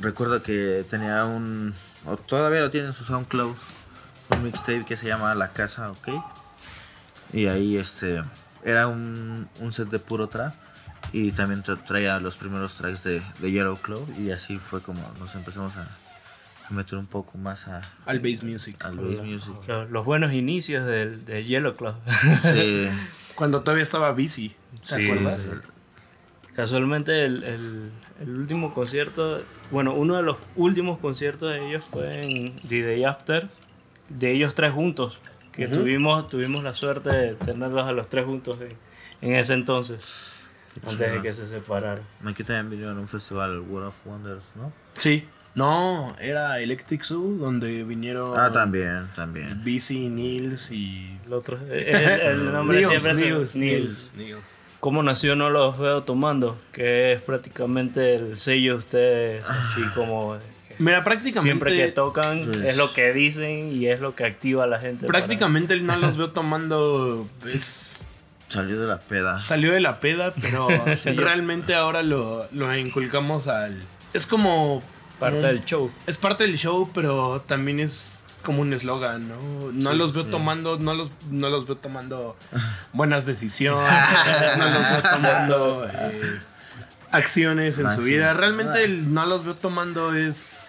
Recuerdo 0.00 0.42
que 0.42 0.84
tenía 0.88 1.24
un. 1.24 1.74
O 2.06 2.16
todavía 2.16 2.60
lo 2.60 2.70
tiene 2.70 2.88
en 2.88 2.94
su 2.94 3.04
SoundCloud. 3.04 3.54
Un 4.30 4.42
mixtape 4.44 4.84
que 4.86 4.96
se 4.96 5.06
llama 5.06 5.34
La 5.34 5.52
Casa 5.52 5.90
OK. 5.90 6.08
Y 7.32 7.46
ahí 7.46 7.76
este. 7.76 8.22
Era 8.64 8.86
un, 8.88 9.48
un 9.60 9.72
set 9.72 9.88
de 9.88 9.98
puro 9.98 10.28
trap. 10.28 10.54
Y 11.12 11.32
también 11.32 11.62
tra- 11.62 11.82
traía 11.82 12.20
los 12.20 12.36
primeros 12.36 12.74
tracks 12.74 13.02
de, 13.02 13.22
de 13.40 13.50
Yellow 13.50 13.76
Claw. 13.76 14.06
Y 14.18 14.30
así 14.30 14.56
fue 14.58 14.80
como 14.80 15.00
nos 15.18 15.34
empezamos 15.34 15.74
a, 15.76 15.82
a 16.68 16.72
meter 16.72 16.98
un 16.98 17.06
poco 17.06 17.36
más 17.38 17.66
a, 17.68 17.80
Al 18.06 18.20
bass 18.20 18.42
music. 18.42 18.76
al 18.84 18.96
bass 18.96 19.24
music. 19.24 19.54
Los, 19.66 19.90
los 19.90 20.04
buenos 20.04 20.32
inicios 20.32 20.86
del, 20.86 21.24
de 21.24 21.44
Yellow. 21.44 21.74
Sí, 22.42 22.88
Cuando 23.34 23.62
todavía 23.62 23.82
estaba 23.82 24.12
busy. 24.12 24.54
¿Te 24.88 24.96
Sí, 24.96 25.10
acuerdas? 25.10 25.42
sí. 25.42 25.50
Casualmente 26.60 27.24
el, 27.24 27.42
el- 27.42 27.90
el 28.20 28.36
último 28.36 28.74
concierto, 28.74 29.40
bueno, 29.70 29.94
uno 29.94 30.18
de 30.18 30.22
los 30.22 30.36
últimos 30.56 30.98
conciertos 30.98 31.50
de 31.54 31.66
ellos 31.70 31.82
fue 31.90 32.20
en 32.20 32.54
The 32.68 32.82
Day 32.84 33.04
After, 33.04 33.48
de 34.10 34.32
ellos 34.32 34.54
tres 34.54 34.72
juntos, 34.74 35.18
que 35.52 35.68
tuvimos, 35.68 36.28
tuvimos 36.28 36.62
la 36.62 36.74
suerte 36.74 37.08
de 37.08 37.34
tenerlos 37.34 37.86
a 37.88 37.92
los 37.92 38.10
tres 38.10 38.26
juntos 38.26 38.58
en, 38.60 38.76
en 39.26 39.36
ese 39.36 39.54
entonces, 39.54 40.26
antes 40.86 40.98
de 41.12 41.22
que 41.22 41.32
se 41.32 41.46
separaran. 41.46 42.02
aquí 42.26 42.44
también 42.44 42.68
vinieron 42.68 42.98
a 42.98 43.00
un 43.00 43.08
festival 43.08 43.60
World 43.60 43.88
of 43.88 44.06
Wonders, 44.06 44.44
¿no? 44.54 44.70
Sí. 44.98 45.26
No, 45.54 46.14
era 46.20 46.60
Electric 46.60 47.02
Zoo, 47.04 47.36
donde 47.38 47.84
vinieron 47.84 48.38
Ah, 48.38 48.52
también, 48.52 49.08
también. 49.16 49.62
Busy, 49.64 50.10
Nils 50.10 50.70
y... 50.70 51.18
El 51.24 51.32
otro, 51.32 51.58
el, 51.70 51.72
el 51.72 52.52
nombre 52.52 52.76
Nils, 52.76 52.88
siempre 52.88 53.10
es 53.12 53.18
Nils. 53.18 53.56
Nils, 53.56 54.10
Nils. 54.14 54.59
¿Cómo 54.80 55.02
nació 55.02 55.36
No 55.36 55.50
los 55.50 55.78
veo 55.78 56.02
tomando? 56.02 56.58
Que 56.72 57.12
es 57.12 57.22
prácticamente 57.22 58.14
el 58.16 58.38
sello 58.38 58.72
de 58.72 58.78
ustedes, 58.78 59.44
así 59.44 59.82
como... 59.94 60.36
que 60.66 60.74
Mira, 60.78 61.04
prácticamente... 61.04 61.42
Siempre 61.42 61.76
que 61.76 61.92
tocan 61.92 62.64
es 62.64 62.76
lo 62.76 62.92
que 62.94 63.12
dicen 63.12 63.72
y 63.76 63.86
es 63.88 64.00
lo 64.00 64.14
que 64.14 64.24
activa 64.24 64.64
a 64.64 64.66
la 64.66 64.80
gente. 64.80 65.06
para- 65.06 65.18
Prácticamente 65.20 65.74
el 65.74 65.84
no 65.86 65.96
los 65.98 66.16
veo 66.18 66.30
tomando. 66.30 67.28
Es, 67.46 68.02
Salió 68.48 68.80
de 68.80 68.86
la 68.88 68.98
peda. 68.98 69.38
salió 69.40 69.72
de 69.72 69.80
la 69.80 70.00
peda, 70.00 70.32
pero 70.40 70.66
realmente 71.04 71.74
ahora 71.74 72.02
lo, 72.02 72.46
lo 72.52 72.74
inculcamos 72.76 73.46
al. 73.48 73.78
Es 74.14 74.26
como 74.26 74.82
Parte 75.20 75.36
del 75.46 75.62
show. 75.66 75.90
Es 76.06 76.16
parte 76.16 76.44
del 76.44 76.56
show, 76.56 76.90
pero 76.94 77.44
también 77.46 77.78
es 77.78 78.19
como 78.42 78.62
un 78.62 78.72
eslogan, 78.72 79.28
¿no? 79.28 79.36
No 79.72 79.94
los 79.94 80.12
veo 80.12 80.24
tomando, 80.26 80.78
no 80.78 80.94
los, 80.94 81.10
no 81.30 81.50
los 81.50 81.66
veo 81.66 81.76
tomando 81.76 82.36
buenas 82.92 83.26
decisiones, 83.26 83.88
no 84.58 84.64
los 84.64 84.90
veo 84.90 85.02
tomando 85.02 85.86
eh, 85.92 86.40
acciones 87.12 87.78
en 87.78 87.90
su 87.90 88.02
vida. 88.02 88.32
Realmente 88.34 88.84
el 88.84 89.12
no 89.12 89.26
los 89.26 89.44
veo 89.44 89.54
tomando 89.54 90.14
es, 90.14 90.60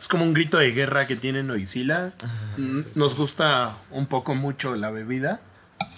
es 0.00 0.08
como 0.08 0.24
un 0.24 0.32
grito 0.34 0.58
de 0.58 0.72
guerra 0.72 1.06
que 1.06 1.16
tienen 1.16 1.50
Oisila. 1.50 2.12
Mm, 2.56 2.80
Nos 2.94 3.16
gusta 3.16 3.74
un 3.90 4.06
poco 4.06 4.34
mucho 4.34 4.76
la 4.76 4.90
bebida, 4.90 5.40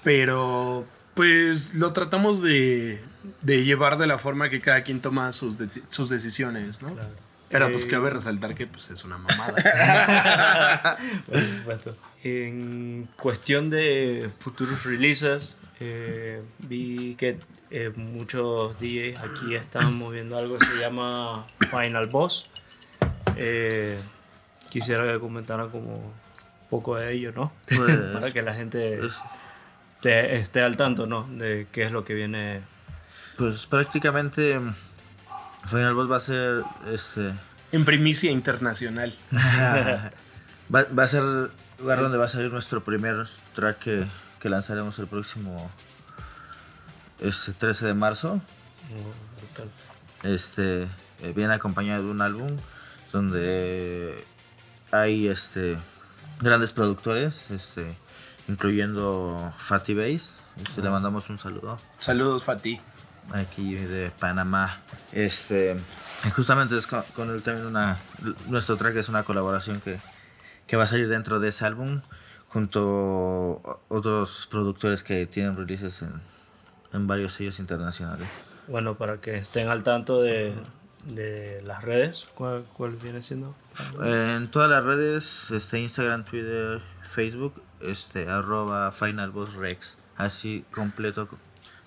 pero 0.02 0.86
pues 1.14 1.74
lo 1.74 1.92
tratamos 1.92 2.42
de, 2.42 3.02
de 3.42 3.64
llevar 3.64 3.98
de 3.98 4.06
la 4.06 4.18
forma 4.18 4.48
que 4.48 4.60
cada 4.60 4.82
quien 4.82 5.00
toma 5.00 5.32
sus, 5.32 5.58
de- 5.58 5.82
sus 5.88 6.08
decisiones, 6.08 6.80
¿no? 6.82 6.96
Pero 7.52 7.70
pues 7.70 7.84
Eh, 7.84 7.88
cabe 7.88 8.10
resaltar 8.10 8.54
que 8.54 8.66
pues 8.66 8.90
es 8.90 9.04
una 9.04 9.18
mamada. 9.18 10.96
Por 11.26 11.40
supuesto. 11.40 11.96
En 12.24 13.08
cuestión 13.20 13.68
de 13.70 14.30
futuros 14.38 14.84
releases, 14.84 15.56
eh, 15.80 16.42
vi 16.60 17.14
que 17.16 17.38
eh, 17.70 17.92
muchos 17.96 18.78
DJs 18.80 19.18
aquí 19.18 19.54
están 19.54 19.94
moviendo 19.96 20.36
algo 20.38 20.58
que 20.58 20.66
se 20.66 20.78
llama 20.80 21.46
Final 21.70 22.08
Boss. 22.08 22.50
Eh, 23.36 23.98
quisiera 24.70 25.10
que 25.12 25.18
comentaran 25.18 25.68
como 25.70 25.96
un 25.96 26.12
poco 26.70 26.96
de 26.96 27.12
ello, 27.12 27.32
¿no? 27.34 27.52
Pues, 27.68 27.96
Para 28.12 28.32
que 28.32 28.42
la 28.42 28.54
gente 28.54 29.00
te- 30.00 30.36
esté 30.36 30.62
al 30.62 30.76
tanto, 30.76 31.06
¿no? 31.06 31.26
De 31.28 31.66
qué 31.72 31.82
es 31.84 31.90
lo 31.92 32.04
que 32.04 32.14
viene. 32.14 32.62
pues 33.36 33.66
prácticamente 33.66 34.60
Final 35.66 35.94
Boss 35.94 36.10
va 36.10 36.16
a 36.16 36.20
ser 36.20 36.62
este 36.90 37.32
en 37.72 37.84
primicia 37.86 38.30
internacional. 38.30 39.14
va, 39.32 40.84
va 40.96 41.02
a 41.02 41.06
ser 41.06 41.22
lugar 41.78 42.00
donde 42.00 42.18
va 42.18 42.26
a 42.26 42.28
salir 42.28 42.52
nuestro 42.52 42.84
primer 42.84 43.26
track 43.54 43.78
que, 43.78 44.06
que 44.40 44.48
lanzaremos 44.50 44.98
el 44.98 45.06
próximo 45.06 45.70
este 47.20 47.52
13 47.52 47.86
de 47.86 47.94
marzo. 47.94 48.40
Este 50.22 50.82
eh, 51.22 51.32
viene 51.34 51.54
acompañado 51.54 52.04
de 52.04 52.10
un 52.10 52.20
álbum 52.20 52.56
donde 53.12 54.22
hay 54.90 55.28
este 55.28 55.76
grandes 56.40 56.72
productores, 56.72 57.44
este 57.50 57.94
incluyendo 58.48 59.52
Fatty 59.58 59.94
Bass. 59.94 60.34
Este, 60.62 60.82
Le 60.82 60.90
mandamos 60.90 61.30
un 61.30 61.38
saludo 61.38 61.78
Saludos, 61.98 62.44
Fati. 62.44 62.78
Aquí 63.30 63.74
de 63.74 64.10
Panamá. 64.18 64.78
Este, 65.12 65.76
justamente 66.34 66.76
es 66.76 66.86
con, 66.86 67.02
con 67.14 67.30
él 67.30 67.42
también 67.42 67.66
una, 67.66 67.96
nuestro 68.48 68.76
track 68.76 68.96
es 68.96 69.08
una 69.08 69.22
colaboración 69.22 69.80
que, 69.80 69.98
que 70.66 70.76
va 70.76 70.84
a 70.84 70.86
salir 70.86 71.08
dentro 71.08 71.38
de 71.40 71.48
ese 71.48 71.64
álbum 71.64 72.00
junto 72.48 73.62
a 73.64 73.94
otros 73.94 74.46
productores 74.50 75.02
que 75.02 75.26
tienen 75.26 75.56
releases 75.56 76.02
en, 76.02 76.12
en 76.92 77.06
varios 77.06 77.34
sellos 77.34 77.58
internacionales. 77.58 78.28
Bueno, 78.68 78.96
para 78.96 79.18
que 79.18 79.36
estén 79.36 79.68
al 79.68 79.82
tanto 79.82 80.20
de, 80.20 80.54
de 81.06 81.62
las 81.62 81.82
redes, 81.82 82.26
¿cuál, 82.34 82.64
cuál 82.74 82.92
viene 82.92 83.22
siendo? 83.22 83.54
En 84.02 84.48
todas 84.50 84.70
las 84.70 84.84
redes, 84.84 85.50
este, 85.50 85.78
Instagram, 85.80 86.24
Twitter, 86.24 86.80
Facebook, 87.08 87.62
este, 87.80 88.28
arroba 88.28 88.92
Final 88.92 89.30
Boss 89.30 89.54
Rex, 89.54 89.96
así 90.16 90.64
completo 90.70 91.26
co- 91.26 91.38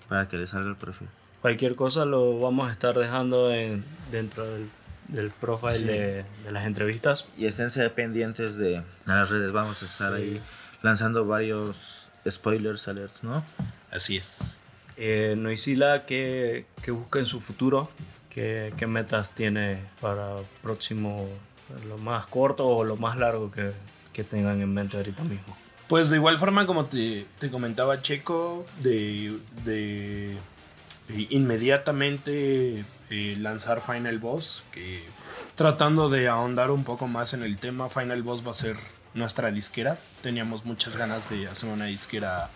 para 0.08 0.28
que 0.28 0.36
les 0.36 0.50
salga 0.50 0.68
el 0.68 0.76
perfil. 0.76 1.08
Cualquier 1.46 1.76
cosa 1.76 2.04
lo 2.04 2.40
vamos 2.40 2.68
a 2.68 2.72
estar 2.72 2.98
dejando 2.98 3.54
en, 3.54 3.84
dentro 4.10 4.44
del, 4.50 4.68
del 5.06 5.30
profile 5.30 5.78
de, 5.78 6.24
de 6.44 6.50
las 6.50 6.66
entrevistas. 6.66 7.28
Y 7.38 7.46
esténse 7.46 7.88
pendientes 7.90 8.56
de 8.56 8.82
las 9.04 9.30
redes, 9.30 9.52
vamos 9.52 9.80
a 9.80 9.86
estar 9.86 10.12
ahí 10.12 10.40
lanzando 10.82 11.24
varios 11.24 12.08
spoilers 12.28 12.88
alerts, 12.88 13.22
¿no? 13.22 13.44
Así 13.92 14.16
es. 14.16 14.58
Eh, 14.96 15.36
Noisila, 15.38 16.04
¿qué, 16.04 16.66
qué 16.82 16.90
busca 16.90 17.20
en 17.20 17.26
su 17.26 17.40
futuro? 17.40 17.88
¿Qué, 18.28 18.72
¿Qué 18.76 18.88
metas 18.88 19.30
tiene 19.30 19.78
para 20.00 20.34
próximo, 20.64 21.28
lo 21.88 21.96
más 21.98 22.26
corto 22.26 22.66
o 22.66 22.82
lo 22.82 22.96
más 22.96 23.18
largo 23.18 23.52
que, 23.52 23.70
que 24.12 24.24
tengan 24.24 24.60
en 24.60 24.74
mente 24.74 24.96
ahorita 24.96 25.22
mismo? 25.22 25.56
Pues 25.86 26.10
de 26.10 26.16
igual 26.16 26.40
forma 26.40 26.66
como 26.66 26.86
te, 26.86 27.24
te 27.38 27.52
comentaba 27.52 28.02
Checo, 28.02 28.66
de 28.82 29.38
de 29.64 30.36
inmediatamente 31.30 32.84
eh, 33.10 33.36
lanzar 33.38 33.80
Final 33.80 34.18
Boss, 34.18 34.62
que 34.72 35.04
tratando 35.54 36.08
de 36.08 36.28
ahondar 36.28 36.70
un 36.70 36.84
poco 36.84 37.06
más 37.06 37.32
en 37.34 37.42
el 37.42 37.56
tema, 37.56 37.88
Final 37.88 38.22
Boss 38.22 38.46
va 38.46 38.50
a 38.50 38.54
ser 38.54 38.76
nuestra 39.14 39.50
disquera. 39.50 39.98
Teníamos 40.22 40.64
muchas 40.64 40.96
ganas 40.96 41.28
de 41.30 41.48
hacer 41.48 41.70
una 41.70 41.86
disquera 41.86 42.50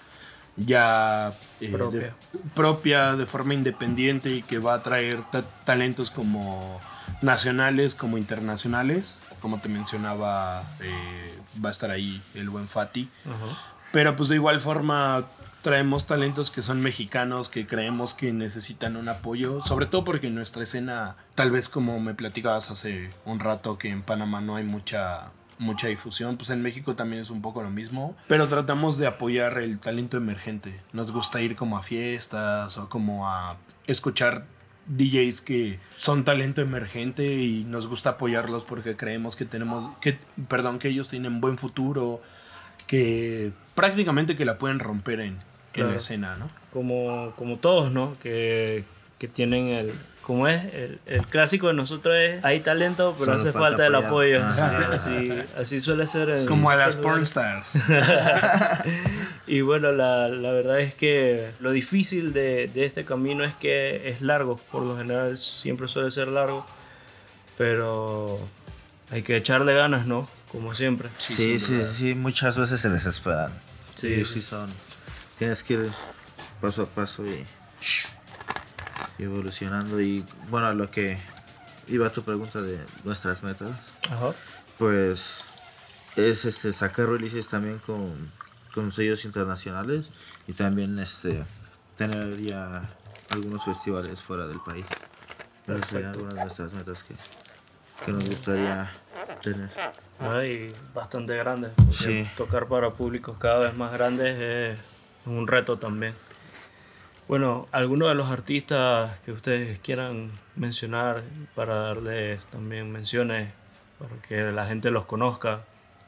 ya 0.57 1.33
eh, 1.61 1.71
Propia. 1.73 2.01
de, 2.01 2.13
propia, 2.55 3.13
de 3.17 3.25
forma 3.27 3.55
independiente 3.55 4.31
y 4.31 4.43
que 4.43 4.59
va 4.59 4.75
a 4.75 4.83
traer 4.83 5.23
ta- 5.31 5.43
talentos 5.65 6.11
como 6.11 6.81
nacionales 7.23 7.95
como 7.95 8.19
internacionales. 8.19 9.17
Como 9.41 9.59
te 9.61 9.69
mencionaba, 9.71 10.63
eh, 10.81 11.35
va 11.65 11.71
a 11.71 11.73
estar 11.73 11.91
ahí 11.91 12.21
el 12.35 12.51
buen 12.51 12.69
Fati. 12.69 13.09
Pero 13.93 14.15
pues 14.17 14.29
de 14.29 14.35
igual 14.35 14.61
forma 14.61 15.25
traemos 15.63 16.07
talentos 16.07 16.51
que 16.51 16.63
son 16.63 16.81
mexicanos, 16.81 17.49
que 17.49 17.67
creemos 17.67 18.15
que 18.15 18.33
necesitan 18.33 18.97
un 18.97 19.09
apoyo, 19.09 19.63
sobre 19.63 19.87
todo 19.87 20.05
porque 20.05 20.31
nuestra 20.31 20.63
escena, 20.63 21.17
tal 21.35 21.51
vez 21.51 21.69
como 21.69 22.01
me 22.01 22.15
platicabas 22.15 22.71
hace 22.71 23.11
un 23.25 23.41
rato 23.41 23.79
que 23.79 23.89
en 23.89 24.03
Panamá 24.03 24.41
no 24.41 24.57
hay 24.57 24.65
mucha 24.65 25.31
mucha 25.59 25.89
difusión, 25.89 26.39
pues 26.39 26.49
en 26.49 26.63
México 26.63 26.97
también 26.97 27.21
es 27.21 27.29
un 27.29 27.43
poco 27.43 27.63
lo 27.63 27.69
mismo, 27.69 28.17
pero 28.29 28.49
tratamos 28.49 28.97
de 28.97 29.07
apoyar 29.07 29.59
el 29.59 29.79
talento 29.79 30.17
emergente. 30.17 30.81
Nos 30.95 31.13
gusta 31.13 31.43
ir 31.43 31.55
como 31.55 31.77
a 31.77 31.83
fiestas 31.83 32.79
o 32.79 32.89
como 32.89 33.29
a 33.29 33.59
escuchar 33.87 34.47
DJs 34.87 35.43
que 35.43 35.79
son 35.99 36.25
talento 36.25 36.63
emergente 36.63 37.43
y 37.43 37.65
nos 37.65 37.87
gusta 37.87 38.11
apoyarlos 38.11 38.65
porque 38.65 38.97
creemos 38.97 39.37
que 39.37 39.45
tenemos 39.45 39.95
que 40.01 40.19
perdón, 40.49 40.79
que 40.79 40.89
ellos 40.89 41.09
tienen 41.09 41.43
buen 41.43 41.59
futuro, 41.59 42.23
que 42.87 43.53
prácticamente 43.75 44.37
que 44.37 44.47
la 44.47 44.57
pueden 44.57 44.79
romper 44.79 45.21
en, 45.21 45.35
en 45.71 45.75
Claro. 45.75 45.91
la 45.91 45.97
escena, 45.97 46.37
¿no? 46.37 46.51
Como, 46.73 47.33
como 47.37 47.57
todos, 47.59 47.91
¿no? 47.93 48.17
Que, 48.23 48.85
que 49.19 49.29
tienen 49.29 49.69
el... 49.69 49.93
Como 50.23 50.47
es, 50.47 50.63
el, 50.75 51.01
el 51.07 51.27
clásico 51.27 51.67
de 51.69 51.73
nosotros 51.73 52.15
es, 52.15 52.45
hay 52.45 52.61
talento, 52.61 53.17
pero 53.19 53.33
Solo 53.33 53.41
hace 53.41 53.53
falta 53.53 53.69
falta 53.69 53.87
el 53.87 53.95
apoyo. 53.97 54.41
Sí, 54.53 54.61
así, 54.93 55.33
así 55.59 55.81
suele 55.81 56.07
ser. 56.07 56.29
en 56.31 56.47
Como 56.47 56.71
a 56.71 56.77
las 56.77 56.95
porn 56.97 57.23
stars. 57.25 57.73
Y 59.47 59.63
bueno, 59.63 59.91
la, 59.91 60.29
la 60.29 60.53
verdad 60.53 60.79
es 60.81 60.95
que 60.95 61.51
lo 61.59 61.73
difícil 61.73 62.33
de, 62.33 62.71
de 62.73 62.85
este 62.85 63.05
camino 63.05 63.43
es 63.45 63.55
que 63.57 64.09
es 64.11 64.21
largo, 64.21 64.59
por 64.71 64.83
lo 64.83 64.97
general 64.97 65.37
siempre 65.37 65.89
suele 65.89 66.13
ser 66.13 66.29
largo, 66.29 66.65
pero 67.59 68.39
hay 69.11 69.23
que 69.23 69.37
echarle 69.37 69.75
ganas, 69.75 70.07
¿no? 70.07 70.29
Como 70.53 70.75
siempre. 70.75 71.09
Sí, 71.19 71.59
sí, 71.59 71.83
sí, 71.99 72.15
muchas 72.15 72.57
veces 72.57 72.81
se 72.81 72.89
desesperan. 72.91 73.51
Sí. 73.97 74.25
Sí, 74.25 74.35
sí 74.35 74.41
son. 74.43 74.71
Tienes 75.41 75.63
que 75.63 75.73
ir 75.73 75.91
paso 76.61 76.83
a 76.83 76.87
paso 76.87 77.25
y, 77.27 77.47
y 79.19 79.23
evolucionando. 79.25 79.99
Y 80.03 80.23
bueno, 80.51 80.67
a 80.67 80.75
lo 80.75 80.91
que 80.91 81.19
iba 81.89 82.11
tu 82.11 82.23
pregunta 82.23 82.61
de 82.61 82.79
nuestras 83.05 83.43
metas, 83.43 83.71
Ajá. 84.11 84.33
pues 84.79 85.39
es 86.17 86.45
este 86.45 86.75
sacar 86.75 87.09
releases 87.09 87.49
también 87.49 87.79
con, 87.79 88.31
con 88.75 88.93
sellos 88.93 89.25
internacionales 89.25 90.03
y 90.47 90.53
también 90.53 90.99
este 90.99 91.43
tener 91.97 92.37
ya 92.43 92.91
algunos 93.31 93.65
festivales 93.65 94.21
fuera 94.21 94.47
del 94.47 94.61
país. 94.61 94.85
Esas 95.67 95.89
serían 95.89 96.11
algunas 96.11 96.35
de 96.35 96.45
nuestras 96.45 96.73
metas 96.75 97.03
que, 97.03 97.15
que 98.05 98.13
nos 98.13 98.29
gustaría 98.29 98.91
tener. 99.43 99.71
¿no? 100.21 100.45
Y 100.45 100.67
bastante 100.93 101.35
grandes, 101.35 101.73
Sí. 101.93 102.29
tocar 102.37 102.67
para 102.69 102.91
públicos 102.91 103.39
cada 103.39 103.61
vez 103.61 103.75
más 103.79 103.91
grandes 103.91 104.39
es 104.39 105.00
un 105.27 105.47
reto 105.47 105.79
también. 105.79 106.15
Bueno, 107.29 107.69
algunos 107.71 108.09
de 108.09 108.17
los 108.17 108.29
artistas 108.29 109.19
que 109.21 109.31
ustedes 109.31 109.79
quieran 109.79 110.33
mencionar 110.57 111.23
para 111.55 111.77
darles 111.77 112.47
también 112.47 112.91
menciones, 112.91 113.53
para 113.99 114.21
que 114.23 114.51
la 114.51 114.67
gente 114.67 114.91
los 114.91 115.07
conozca, 115.07 115.61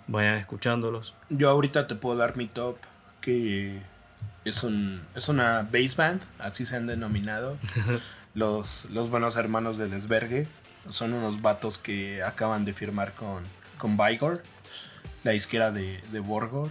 vayan 0.08 0.34
escuchándolos. 0.34 1.14
Yo 1.28 1.48
ahorita 1.50 1.86
te 1.86 1.94
puedo 1.94 2.16
dar 2.16 2.36
mi 2.36 2.48
top, 2.48 2.76
que 3.20 3.80
es, 4.44 4.64
un, 4.64 5.00
es 5.14 5.28
una 5.28 5.68
bass 5.72 5.94
band, 5.94 6.22
así 6.38 6.66
se 6.66 6.74
han 6.74 6.86
denominado. 6.86 7.56
los, 8.34 8.86
los 8.90 9.10
buenos 9.10 9.36
hermanos 9.36 9.78
del 9.78 9.92
Esbergue. 9.92 10.46
Son 10.88 11.12
unos 11.12 11.40
vatos 11.40 11.78
que 11.78 12.22
acaban 12.24 12.64
de 12.64 12.72
firmar 12.72 13.12
con, 13.12 13.44
con 13.78 13.96
Vigor, 13.96 14.42
la 15.22 15.30
disquera 15.30 15.70
de, 15.70 16.00
de 16.10 16.18
Borgor. 16.18 16.70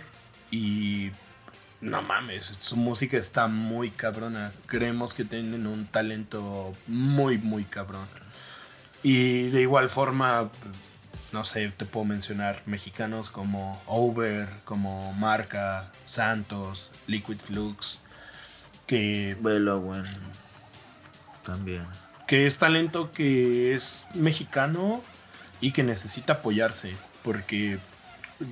Y 0.52 1.12
no 1.82 2.04
mames, 2.04 2.54
su 2.60 2.78
música 2.78 3.18
está 3.18 3.48
muy 3.48 3.90
cabrona. 3.90 4.52
Creemos 4.68 5.14
que 5.16 5.26
tienen 5.26 5.66
un 5.66 5.86
talento 5.88 6.74
muy, 6.88 7.40
muy 7.40 7.64
cabrón. 7.64 8.08
Y 9.04 9.50
de 9.50 9.62
igual 9.62 9.90
forma, 9.90 10.52
no 11.34 11.44
sé, 11.44 11.72
te 11.76 11.86
puedo 11.86 12.06
mencionar 12.06 12.62
mexicanos 12.68 13.32
como 13.32 13.82
Over, 13.88 14.48
como 14.64 15.12
Marca, 15.14 15.92
Santos, 16.06 16.92
Liquid 17.08 17.38
Flux, 17.38 18.00
que, 18.86 19.36
Velo, 19.42 19.80
bueno. 19.82 20.10
También. 21.44 21.84
que 22.28 22.46
es 22.46 22.60
talento 22.60 23.12
que 23.12 23.74
es 23.74 24.08
mexicano 24.14 25.02
y 25.60 25.72
que 25.72 25.82
necesita 25.82 26.34
apoyarse, 26.34 26.96
porque 27.24 27.80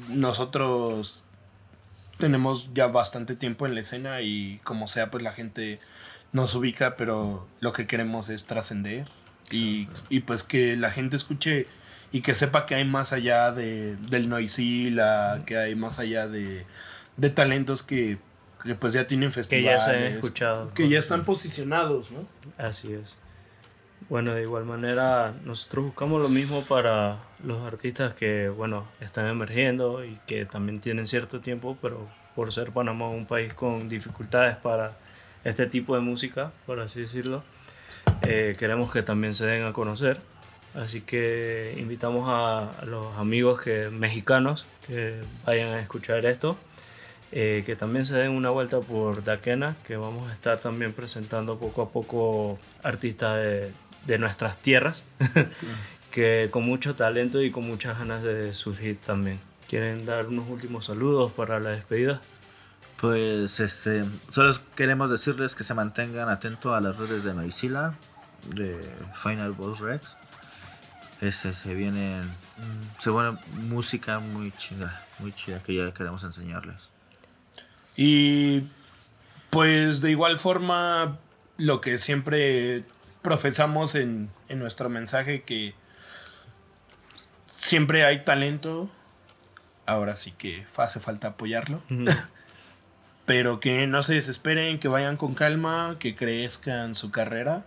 nosotros 0.07 1.23
tenemos 2.19 2.69
ya 2.73 2.87
bastante 2.87 3.35
tiempo 3.35 3.65
en 3.65 3.73
la 3.73 3.81
escena 3.81 4.21
y 4.21 4.59
como 4.63 4.87
sea, 4.87 5.09
pues 5.09 5.23
la 5.23 5.33
gente 5.33 5.79
nos 6.31 6.53
ubica, 6.53 6.95
pero 6.97 7.47
lo 7.59 7.73
que 7.73 7.87
queremos 7.87 8.29
es 8.29 8.45
trascender 8.45 9.07
y, 9.49 9.87
y 10.09 10.19
pues 10.19 10.43
que 10.43 10.75
la 10.75 10.91
gente 10.91 11.15
escuche 11.15 11.65
y 12.11 12.21
que 12.21 12.35
sepa 12.35 12.65
que 12.65 12.75
hay 12.75 12.85
más 12.85 13.13
allá 13.13 13.51
de, 13.51 13.95
del 13.95 14.29
Noisila, 14.29 15.39
que 15.45 15.57
hay 15.57 15.75
más 15.75 15.97
allá 15.99 16.27
de, 16.27 16.65
de 17.17 17.29
talentos 17.29 17.81
que, 17.83 18.17
que 18.63 18.75
pues 18.75 18.93
ya 18.93 19.07
tienen 19.07 19.29
Que 19.29 19.35
festivales. 19.35 19.85
ya 19.85 19.91
se 19.91 19.97
han 19.97 20.03
escuchado. 20.03 20.73
Que 20.73 20.89
ya 20.89 20.99
están 20.99 21.23
posicionados, 21.23 22.11
¿no? 22.11 22.27
Así 22.57 22.93
es. 22.93 23.15
Bueno, 24.07 24.33
de 24.33 24.41
igual 24.41 24.65
manera, 24.65 25.33
nosotros 25.43 25.85
buscamos 25.85 26.21
lo 26.21 26.29
mismo 26.29 26.63
para 26.63 27.19
los 27.43 27.61
artistas 27.61 28.13
que, 28.13 28.49
bueno, 28.49 28.87
están 29.01 29.27
emergiendo 29.27 30.03
y 30.03 30.17
que 30.25 30.45
también 30.45 30.79
tienen 30.79 31.05
cierto 31.05 31.41
tiempo, 31.41 31.77
pero 31.81 32.07
por 32.35 32.51
ser 32.51 32.71
Panamá 32.71 33.09
un 33.09 33.25
país 33.25 33.53
con 33.53 33.87
dificultades 33.87 34.57
para 34.57 34.97
este 35.43 35.67
tipo 35.67 35.93
de 35.93 36.01
música, 36.01 36.51
por 36.65 36.79
así 36.79 37.01
decirlo, 37.01 37.43
eh, 38.23 38.55
queremos 38.57 38.91
que 38.91 39.03
también 39.03 39.35
se 39.35 39.45
den 39.45 39.63
a 39.63 39.73
conocer. 39.73 40.17
Así 40.73 41.01
que 41.01 41.75
invitamos 41.77 42.25
a, 42.27 42.85
los 42.85 43.17
amigos 43.17 43.61
que, 43.61 43.89
mexicanos 43.89 44.65
que 44.87 45.19
vayan 45.45 45.69
a 45.69 45.81
escuchar 45.81 46.25
esto. 46.25 46.57
Eh, 47.31 47.61
que 47.63 47.75
también 47.75 48.05
se 48.05 48.15
den 48.15 48.31
una 48.31 48.49
vuelta 48.49 48.79
por 48.79 49.23
Daquena, 49.23 49.75
que 49.85 49.97
vamos 49.97 50.27
a 50.31 50.33
estar 50.33 50.57
también 50.57 50.93
presentando 50.93 51.59
poco 51.59 51.83
a 51.83 51.89
poco 51.89 52.57
artistas 52.81 53.37
de, 53.43 53.71
de 54.05 54.17
nuestras 54.17 54.57
tierras, 54.57 55.03
que 56.11 56.49
con 56.51 56.65
mucho 56.65 56.95
talento 56.95 57.41
y 57.41 57.51
con 57.51 57.67
muchas 57.67 57.97
ganas 57.97 58.23
de 58.23 58.53
surgir 58.53 58.97
también. 58.99 59.39
¿Quieren 59.67 60.05
dar 60.05 60.27
unos 60.27 60.49
últimos 60.49 60.85
saludos 60.85 61.31
para 61.31 61.59
la 61.59 61.69
despedida? 61.69 62.21
Pues 62.99 63.59
este, 63.59 64.03
solo 64.31 64.57
queremos 64.75 65.09
decirles 65.09 65.55
que 65.55 65.63
se 65.63 65.73
mantengan 65.73 66.27
atentos 66.27 66.75
a 66.75 66.81
las 66.81 66.97
redes 66.97 67.23
de 67.23 67.33
Noisila, 67.33 67.93
de 68.55 68.79
Final 69.21 69.53
Boss 69.53 69.79
Rex. 69.79 70.17
Este, 71.21 71.53
se 71.53 71.73
vienen, 71.75 72.21
mm, 72.23 73.01
se 73.01 73.11
viene 73.11 73.37
música 73.69 74.19
muy 74.19 74.51
chida, 74.51 75.01
muy 75.19 75.31
chida 75.33 75.61
que 75.63 75.75
ya 75.75 75.93
queremos 75.93 76.23
enseñarles. 76.23 76.77
Y 77.95 78.63
pues 79.49 80.01
de 80.01 80.11
igual 80.11 80.37
forma, 80.37 81.17
lo 81.57 81.81
que 81.81 81.97
siempre 81.97 82.83
profesamos 83.21 83.95
en, 83.95 84.29
en 84.47 84.59
nuestro 84.59 84.89
mensaje, 84.89 85.43
que 85.43 85.73
siempre 87.51 88.05
hay 88.05 88.23
talento, 88.23 88.89
ahora 89.85 90.15
sí 90.15 90.31
que 90.31 90.65
hace 90.77 90.99
falta 90.99 91.29
apoyarlo, 91.29 91.81
pero 93.25 93.59
que 93.59 93.85
no 93.87 94.01
se 94.03 94.15
desesperen, 94.15 94.79
que 94.79 94.87
vayan 94.87 95.17
con 95.17 95.33
calma, 95.33 95.97
que 95.99 96.15
crezcan 96.15 96.95
su 96.95 97.11
carrera. 97.11 97.63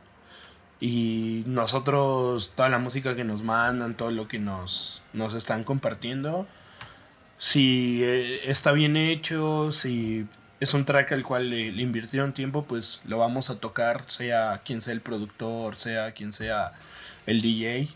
Y 0.80 1.44
nosotros, 1.46 2.52
toda 2.56 2.68
la 2.68 2.78
música 2.78 3.14
que 3.14 3.22
nos 3.22 3.42
mandan, 3.42 3.96
todo 3.96 4.10
lo 4.10 4.26
que 4.26 4.40
nos, 4.40 5.02
nos 5.12 5.34
están 5.34 5.62
compartiendo, 5.62 6.48
si 7.38 8.02
eh, 8.02 8.50
está 8.50 8.72
bien 8.72 8.96
hecho, 8.96 9.70
si 9.70 10.26
es 10.62 10.74
un 10.74 10.84
track 10.84 11.10
al 11.10 11.24
cual 11.24 11.50
le, 11.50 11.72
le 11.72 11.82
invirtieron 11.82 12.32
tiempo, 12.32 12.64
pues 12.64 13.00
lo 13.04 13.18
vamos 13.18 13.50
a 13.50 13.56
tocar, 13.56 14.04
sea 14.06 14.62
quien 14.64 14.80
sea 14.80 14.92
el 14.92 15.00
productor, 15.00 15.74
sea 15.74 16.12
quien 16.12 16.32
sea 16.32 16.74
el 17.26 17.42
DJ. 17.42 17.88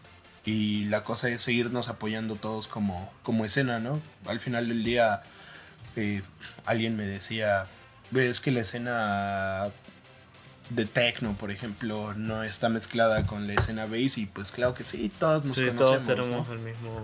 Y 0.45 0.87
la 0.87 1.05
cosa 1.05 1.29
es 1.29 1.43
seguirnos 1.43 1.89
apoyando 1.89 2.35
todos 2.35 2.67
como, 2.67 3.13
como 3.23 3.45
escena, 3.45 3.79
¿no? 3.79 4.01
Al 4.27 4.41
final 4.41 4.69
del 4.69 4.83
día, 4.83 5.23
eh, 5.95 6.23
alguien 6.65 6.97
me 6.97 7.05
decía, 7.05 7.67
ves 8.11 8.41
que 8.41 8.51
la 8.51 8.63
escena 8.63 9.69
de 10.71 10.87
techno, 10.87 11.35
por 11.35 11.53
ejemplo, 11.53 12.15
no 12.15 12.43
está 12.43 12.69
mezclada 12.69 13.23
con 13.29 13.47
la 13.47 13.53
escena 13.53 13.87
bass 13.87 14.19
y 14.19 14.27
pues 14.27 14.51
claro 14.51 14.75
que 14.75 14.83
sí, 14.83 15.13
todos 15.21 15.45
nos 15.45 15.55
Sí, 15.55 15.69
todos 15.79 16.03
tenemos 16.03 16.49
¿no? 16.49 16.53
el 16.53 16.59
mismo, 16.59 17.01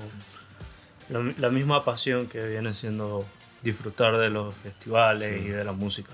la, 1.09 1.33
la 1.39 1.51
misma 1.51 1.85
pasión 1.85 2.27
que 2.27 2.45
viene 2.49 2.75
siendo 2.75 3.25
disfrutar 3.63 4.17
de 4.19 4.31
los 4.31 4.55
festivales 4.55 5.45
y 5.45 5.49
de 5.49 5.65
la 5.65 5.73
música. 5.73 6.11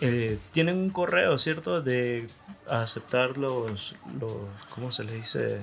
Eh, 0.00 0.38
tienen 0.52 0.78
un 0.78 0.90
correo, 0.90 1.36
¿cierto? 1.38 1.82
De 1.82 2.26
aceptar 2.68 3.36
los, 3.36 3.94
los 4.18 4.32
¿cómo 4.74 4.90
se 4.92 5.04
les 5.04 5.14
dice? 5.14 5.60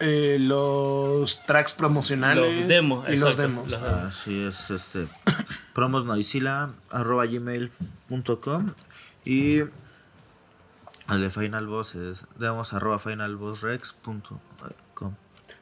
Eh, 0.00 0.36
los 0.38 1.42
tracks 1.44 1.72
promocionales 1.72 2.60
Los 2.60 2.68
demos, 2.68 3.08
y 3.08 3.12
los 3.12 3.20
exacto, 3.22 3.42
demos. 3.42 3.68
los 3.70 3.80
demos. 3.82 4.04
Así 4.04 4.44
es, 4.44 4.70
este, 4.70 5.06
promosnoisila 5.74 6.70
arroba 6.90 7.24
gmail.com 7.26 8.72
y 9.24 9.58
el 9.60 11.20
de 11.20 11.30
Final 11.30 11.66
Boss 11.66 11.94
es 11.94 12.26
demos 12.38 12.72
arroba 12.74 12.98
finalbossrex.com. 12.98 14.38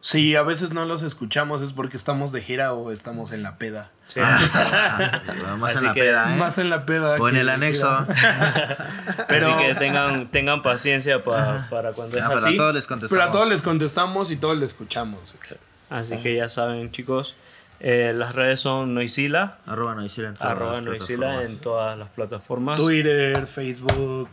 Si 0.06 0.36
a 0.36 0.42
veces 0.42 0.70
no 0.74 0.84
los 0.84 1.02
escuchamos 1.02 1.62
es 1.62 1.72
porque 1.72 1.96
estamos 1.96 2.30
de 2.30 2.42
gira 2.42 2.74
o 2.74 2.90
estamos 2.92 3.32
en 3.32 3.42
la 3.42 3.56
peda. 3.56 3.90
Sí. 4.04 4.20
Más 4.20 5.76
Así 5.76 5.78
en 5.78 5.84
la 5.86 5.94
que 5.94 6.00
peda, 6.00 6.34
¿eh? 6.34 6.36
Más 6.36 6.58
en 6.58 6.68
la 6.68 6.84
peda. 6.84 7.16
O 7.18 7.26
en 7.26 7.36
el 7.36 7.48
anexo. 7.48 8.06
Pero, 9.28 9.54
Así 9.54 9.64
que 9.66 9.74
tengan, 9.76 10.26
tengan 10.28 10.60
paciencia 10.60 11.24
pa- 11.24 11.66
para 11.70 11.92
cuando 11.92 12.18
es 12.18 12.22
Ah, 12.22 12.28
pero 12.28 12.40
así. 12.40 12.54
a 12.54 12.56
todos 12.58 12.74
les 12.74 12.86
contestamos. 12.86 13.18
pero 13.18 13.22
a 13.30 13.32
todos 13.32 13.48
les 13.48 13.62
contestamos 13.62 14.30
y 14.30 14.36
todos 14.36 14.58
les 14.58 14.72
escuchamos. 14.72 15.34
Así 15.88 16.18
que 16.18 16.36
ya 16.36 16.50
saben, 16.50 16.90
chicos. 16.90 17.34
eh, 17.80 18.12
las 18.14 18.34
redes 18.34 18.60
son 18.60 18.92
Noisila, 18.92 19.56
Arroba 19.64 19.94
Noisila 19.94 20.28
en 20.28 20.34
todas 20.34 20.50
arroba 20.52 20.72
las 20.74 20.82
Noisila 20.82 21.26
en 21.26 21.58
plataformas. 21.58 21.60
todas 21.62 21.98
las 21.98 22.08
plataformas. 22.10 22.78
Twitter, 22.78 23.46
Facebook, 23.46 24.28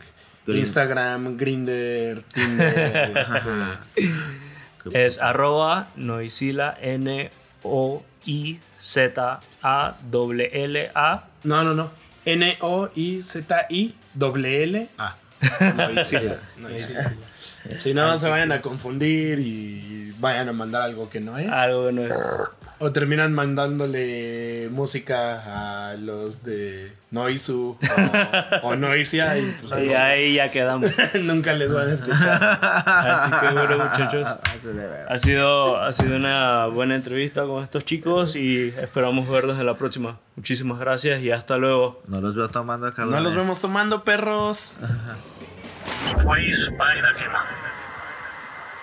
Green. 0.46 0.60
Instagram, 0.60 1.36
Grinder, 1.38 2.22
Tinder. 2.24 3.26
Es 4.92 5.18
arroba 5.20 5.88
Noisila 5.96 6.76
N 6.80 7.30
O 7.62 8.02
I 8.24 8.58
Z 8.78 9.40
A 9.62 9.96
L 10.12 10.50
L 10.64 10.90
A. 10.94 11.24
no, 11.44 11.62
no, 11.64 11.74
no. 11.74 11.90
N-O-I-Z-I 12.24 13.94
W 14.14 14.62
L 14.62 14.88
A. 14.98 15.16
Noisila. 15.74 16.36
Noisila. 16.56 17.12
Si 17.76 17.94
no, 17.94 18.16
se 18.18 18.28
vayan 18.28 18.52
a 18.52 18.60
confundir 18.60 19.38
y 19.38 20.12
vayan 20.18 20.48
a 20.48 20.52
mandar 20.52 20.82
algo 20.82 21.08
que 21.10 21.20
no 21.20 21.38
es. 21.38 21.48
Algo 21.50 21.86
que 21.86 21.92
no 21.92 22.02
es. 22.02 22.12
O 22.84 22.90
terminan 22.90 23.32
mandándole 23.32 24.68
música 24.72 25.90
a 25.90 25.94
los 25.94 26.42
de 26.42 26.92
Noisu 27.12 27.78
o, 28.62 28.66
o 28.66 28.74
Noisia 28.74 29.38
y 29.38 29.56
pues 29.60 29.84
Y 29.88 29.92
ahí 29.92 30.34
ya 30.34 30.50
quedamos. 30.50 30.90
nunca 31.22 31.52
les 31.52 31.72
van 31.72 31.90
a 31.90 31.92
escuchar. 31.92 32.58
Así 32.84 33.30
que 33.30 33.52
bueno, 33.54 33.78
muchachos. 33.78 34.36
Ha 35.08 35.18
sido, 35.18 35.76
ha 35.76 35.92
sido 35.92 36.16
una 36.16 36.66
buena 36.66 36.94
entrevista 36.94 37.44
con 37.44 37.62
estos 37.62 37.84
chicos 37.84 38.34
y 38.36 38.74
esperamos 38.78 39.28
verlos 39.28 39.58
en 39.60 39.66
la 39.66 39.74
próxima. 39.74 40.18
Muchísimas 40.36 40.78
gracias 40.78 41.20
y 41.20 41.30
hasta 41.30 41.58
luego. 41.58 42.02
No 42.08 42.20
los 42.20 42.34
veo 42.34 42.48
tomando, 42.48 42.92
cabrón. 42.92 43.14
No 43.14 43.20
los 43.20 43.34
vemos 43.34 43.60
tomando 43.60 44.02
perros. 44.02 44.74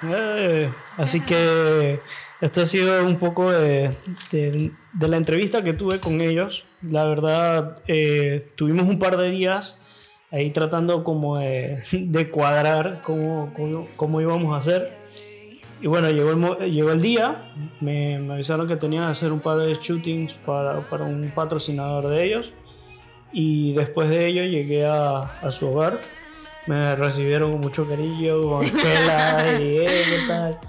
Eh, 0.04 0.72
así 0.98 1.20
que 1.22 2.02
esto 2.42 2.62
ha 2.62 2.66
sido 2.66 3.06
un 3.06 3.18
poco 3.18 3.52
de, 3.52 3.90
de- 4.32 4.72
de 4.94 5.08
la 5.08 5.18
entrevista 5.18 5.64
que 5.64 5.74
tuve 5.74 6.00
con 6.00 6.22
ellos. 6.22 6.64
La 6.82 7.06
verdad, 7.06 7.82
eh, 7.88 8.52
tuvimos 8.56 8.88
un 8.88 8.98
par 9.00 9.18
de 9.18 9.30
días 9.32 9.78
ahí 10.32 10.52
tratando 10.52 11.04
como 11.04 11.38
de, 11.38 11.84
de 11.92 12.30
cuadrar 12.30 13.02
cómo, 13.04 13.52
cómo, 13.56 13.88
cómo 13.96 14.22
íbamos 14.22 14.54
a 14.54 14.58
hacer. 14.58 14.90
Y 15.82 15.88
bueno, 15.88 16.10
llegó 16.12 16.32
el, 16.60 16.72
llegó 16.72 16.92
el 16.92 17.02
día, 17.02 17.42
me, 17.80 18.20
me 18.20 18.34
avisaron 18.34 18.68
que 18.68 18.76
tenían 18.76 19.06
que 19.06 19.12
hacer 19.12 19.32
un 19.32 19.40
par 19.40 19.58
de 19.60 19.74
shootings 19.76 20.34
para, 20.46 20.82
para 20.90 21.06
un 21.06 21.32
patrocinador 21.34 22.08
de 22.08 22.26
ellos. 22.26 22.52
Y 23.32 23.74
después 23.74 24.10
de 24.10 24.28
ello 24.28 24.44
llegué 24.44 24.86
a, 24.86 25.20
a 25.42 25.52
su 25.52 25.68
hogar. 25.68 26.00
Me 26.68 26.96
recibieron 26.96 27.52
con 27.54 27.62
mucho 27.62 27.88
cariño, 27.88 28.42
con 28.44 28.66
chela 28.78 29.60
y 29.62 29.78
eh, 29.78 30.04
¿qué 30.06 30.20
tal? 30.28 30.60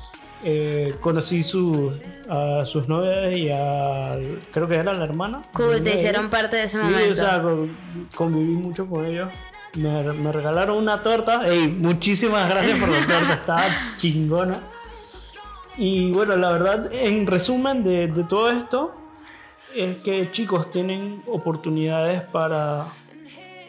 Eh, 0.42 0.94
conocí 1.00 1.42
su, 1.42 1.92
a 2.28 2.64
sus 2.64 2.88
novias 2.88 3.32
y 3.36 3.50
a. 3.50 4.16
Creo 4.52 4.66
que 4.68 4.76
era 4.76 4.94
la 4.94 5.04
hermana. 5.04 5.42
Cool, 5.52 5.82
te 5.82 5.90
ella. 5.90 5.94
hicieron 5.96 6.30
parte 6.30 6.56
de 6.56 6.64
ese 6.64 6.78
Sí, 6.78 6.84
momento. 6.84 7.12
o 7.12 7.14
sea, 7.14 7.42
con- 7.42 7.76
conviví 8.14 8.54
mucho 8.54 8.88
con 8.88 9.04
ellos. 9.04 9.28
Me, 9.74 10.02
me 10.14 10.32
regalaron 10.32 10.78
una 10.78 11.02
torta. 11.02 11.46
Ey, 11.46 11.68
muchísimas 11.68 12.48
gracias 12.48 12.78
por 12.78 12.88
la 12.88 13.00
torta, 13.06 13.34
estaba 13.40 13.64
chingona. 13.98 14.60
Y 15.76 16.10
bueno, 16.12 16.36
la 16.36 16.52
verdad, 16.52 16.92
en 16.92 17.26
resumen 17.26 17.84
de, 17.84 18.06
de 18.08 18.24
todo 18.24 18.50
esto, 18.50 18.94
es 19.76 20.02
que 20.02 20.30
chicos 20.32 20.72
tienen 20.72 21.22
oportunidades 21.26 22.22
para, 22.22 22.86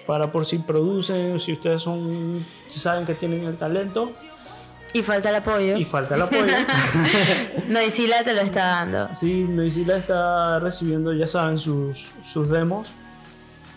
para 0.08 0.32
por 0.32 0.46
si 0.46 0.58
producen, 0.58 1.40
si 1.40 1.54
ustedes 1.54 1.82
son, 1.84 2.44
si 2.70 2.80
saben 2.80 3.06
que 3.06 3.14
tienen 3.14 3.46
el 3.46 3.58
talento 3.58 4.10
Y 4.94 5.04
falta 5.04 5.30
el 5.30 5.36
apoyo. 5.36 5.78
y 5.78 5.86
falta 5.86 6.16
el 6.16 6.22
apoyo. 6.24 6.46
No, 7.68 7.82
y 7.82 7.90
Sila 7.92 8.24
te 8.24 8.34
lo 8.34 8.42
está 8.42 8.66
dando. 8.66 9.10
Sí, 9.16 9.46
Noisila 9.48 9.96
está 9.98 10.60
recibiendo, 10.60 11.14
ya 11.14 11.26
saben, 11.28 11.58
sus, 11.60 12.06
sus 12.32 12.50
demos. 12.50 12.88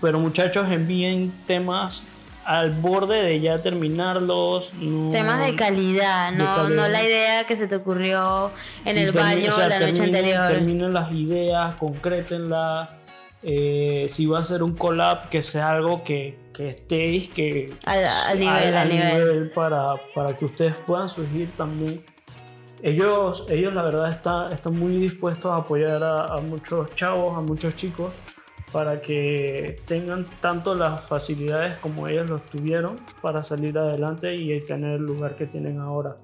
Pero 0.00 0.18
muchachos, 0.18 0.70
envíen 0.70 1.32
temas 1.46 2.02
al 2.44 2.72
borde 2.72 3.22
de 3.22 3.40
ya 3.40 3.58
terminarlos. 3.62 4.68
no- 4.80 5.10
Temas 5.12 5.46
de 5.46 5.54
calidad, 5.54 6.30
De 6.32 6.38
no, 6.38 6.44
calidad. 6.44 6.68
no 6.82 6.88
la 6.88 7.02
idea 7.02 7.44
que 7.46 7.54
se 7.56 7.68
te 7.68 7.76
ocurrió 7.76 8.50
en 8.84 8.96
Sí, 8.96 9.02
el 9.04 9.12
baño 9.12 9.52
o 9.52 9.56
sea, 9.56 9.68
la 9.68 9.80
noche 9.80 10.02
anterior. 10.02 10.48
Terminen 10.48 10.92
las 10.92 11.10
ideas, 11.12 11.74
concrétenlas. 11.76 12.90
Eh, 13.46 14.06
si 14.08 14.24
va 14.26 14.38
a 14.38 14.44
ser 14.44 14.62
un 14.62 14.74
collab, 14.74 15.28
que 15.28 15.42
sea 15.42 15.70
algo 15.72 16.02
que, 16.02 16.38
que 16.54 16.70
estéis, 16.70 17.28
que 17.28 17.72
Al- 17.84 18.04
al 18.06 18.38
nivel, 18.38 18.76
al 18.76 18.88
nivel. 18.88 19.50
para, 19.54 19.94
para 20.14 20.34
que 20.36 20.46
ustedes 20.46 20.74
puedan 20.86 21.08
surgir 21.10 21.50
también. 21.56 22.02
Ellos, 22.82 23.44
ellos 23.48 23.72
la 23.74 23.82
verdad 23.82 24.10
están, 24.10 24.52
están 24.52 24.78
muy 24.78 24.96
dispuestos 24.96 25.50
a 25.52 25.56
apoyar 25.56 26.02
a, 26.02 26.26
a 26.26 26.40
muchos 26.40 26.94
chavos, 26.94 27.36
a 27.36 27.40
muchos 27.40 27.76
chicos, 27.76 28.12
para 28.72 29.00
que 29.00 29.76
tengan 29.86 30.26
tanto 30.40 30.74
las 30.74 31.00
facilidades 31.02 31.78
como 31.78 32.08
ellos 32.08 32.28
los 32.28 32.42
tuvieron 32.46 32.96
para 33.22 33.44
salir 33.44 33.76
adelante 33.78 34.34
y 34.34 34.58
tener 34.62 34.94
el 34.96 35.02
lugar 35.02 35.36
que 35.36 35.46
tienen 35.46 35.78
ahora. 35.80 36.16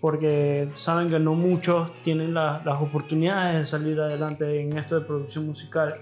Porque 0.00 0.68
saben 0.74 1.08
que 1.10 1.18
no 1.18 1.34
muchos 1.34 1.90
tienen 2.02 2.34
la- 2.34 2.60
las 2.64 2.78
oportunidades 2.80 3.58
de 3.60 3.66
salir 3.66 4.00
adelante 4.00 4.60
en 4.60 4.76
esto 4.78 5.00
de 5.00 5.06
producción 5.06 5.46
musical. 5.46 5.94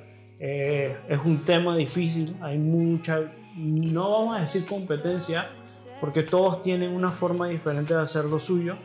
Eh, 0.47 0.95
es 1.09 1.19
un 1.25 1.39
tema 1.39 1.75
difícil, 1.75 2.37
hay 2.43 2.59
mucha, 2.59 3.19
no 3.57 4.11
vamos 4.11 4.37
a 4.37 4.41
decir 4.43 4.67
competencia, 4.67 5.49
porque 6.03 6.23
todos 6.23 6.63
tienen 6.63 6.95
una 6.95 7.09
forma 7.09 7.49
diferente 7.49 7.95
de 7.95 8.03
hacer 8.03 8.27
lo 8.27 8.39
suyo, 8.39 8.77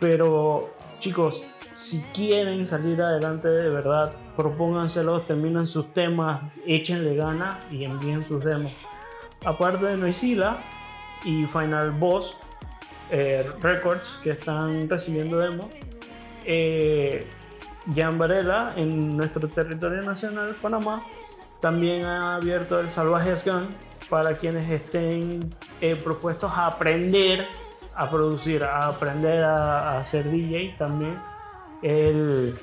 pero 0.00 0.74
chicos, 0.98 1.40
si 1.76 2.00
quieren 2.12 2.66
salir 2.66 3.00
adelante 3.00 3.46
de 3.46 3.70
verdad, 3.70 4.12
propónganselo, 4.36 5.20
terminen 5.20 5.68
sus 5.68 5.94
temas, 5.94 6.52
échenle 6.66 7.14
ganas 7.14 7.58
y 7.72 7.84
envíen 7.84 8.26
sus 8.26 8.42
demos. 8.42 8.72
Aparte 9.44 9.86
de 9.86 9.96
Noisila 9.96 10.58
y 11.24 11.44
Final 11.44 11.92
Boss 11.92 12.36
eh, 13.12 13.46
Records 13.62 14.18
que 14.20 14.30
están 14.30 14.88
recibiendo 14.88 15.38
demos, 15.38 15.66
eh, 16.44 17.24
Varela 17.94 18.72
en 18.76 19.16
nuestro 19.16 19.48
territorio 19.48 20.02
nacional, 20.02 20.54
Panamá, 20.60 21.02
también 21.60 22.04
ha 22.04 22.36
abierto 22.36 22.78
el 22.80 22.90
Salvajes 22.90 23.44
Gun 23.44 23.66
para 24.10 24.32
quienes 24.34 24.70
estén 24.70 25.54
eh, 25.80 25.96
propuestos 25.96 26.50
a 26.54 26.66
aprender 26.66 27.46
a 27.96 28.08
producir, 28.10 28.62
a 28.62 28.86
aprender 28.86 29.42
a, 29.42 29.98
a 29.98 30.04
ser 30.04 30.30
DJ 30.30 30.76
también. 30.78 31.18
Él 31.82 32.54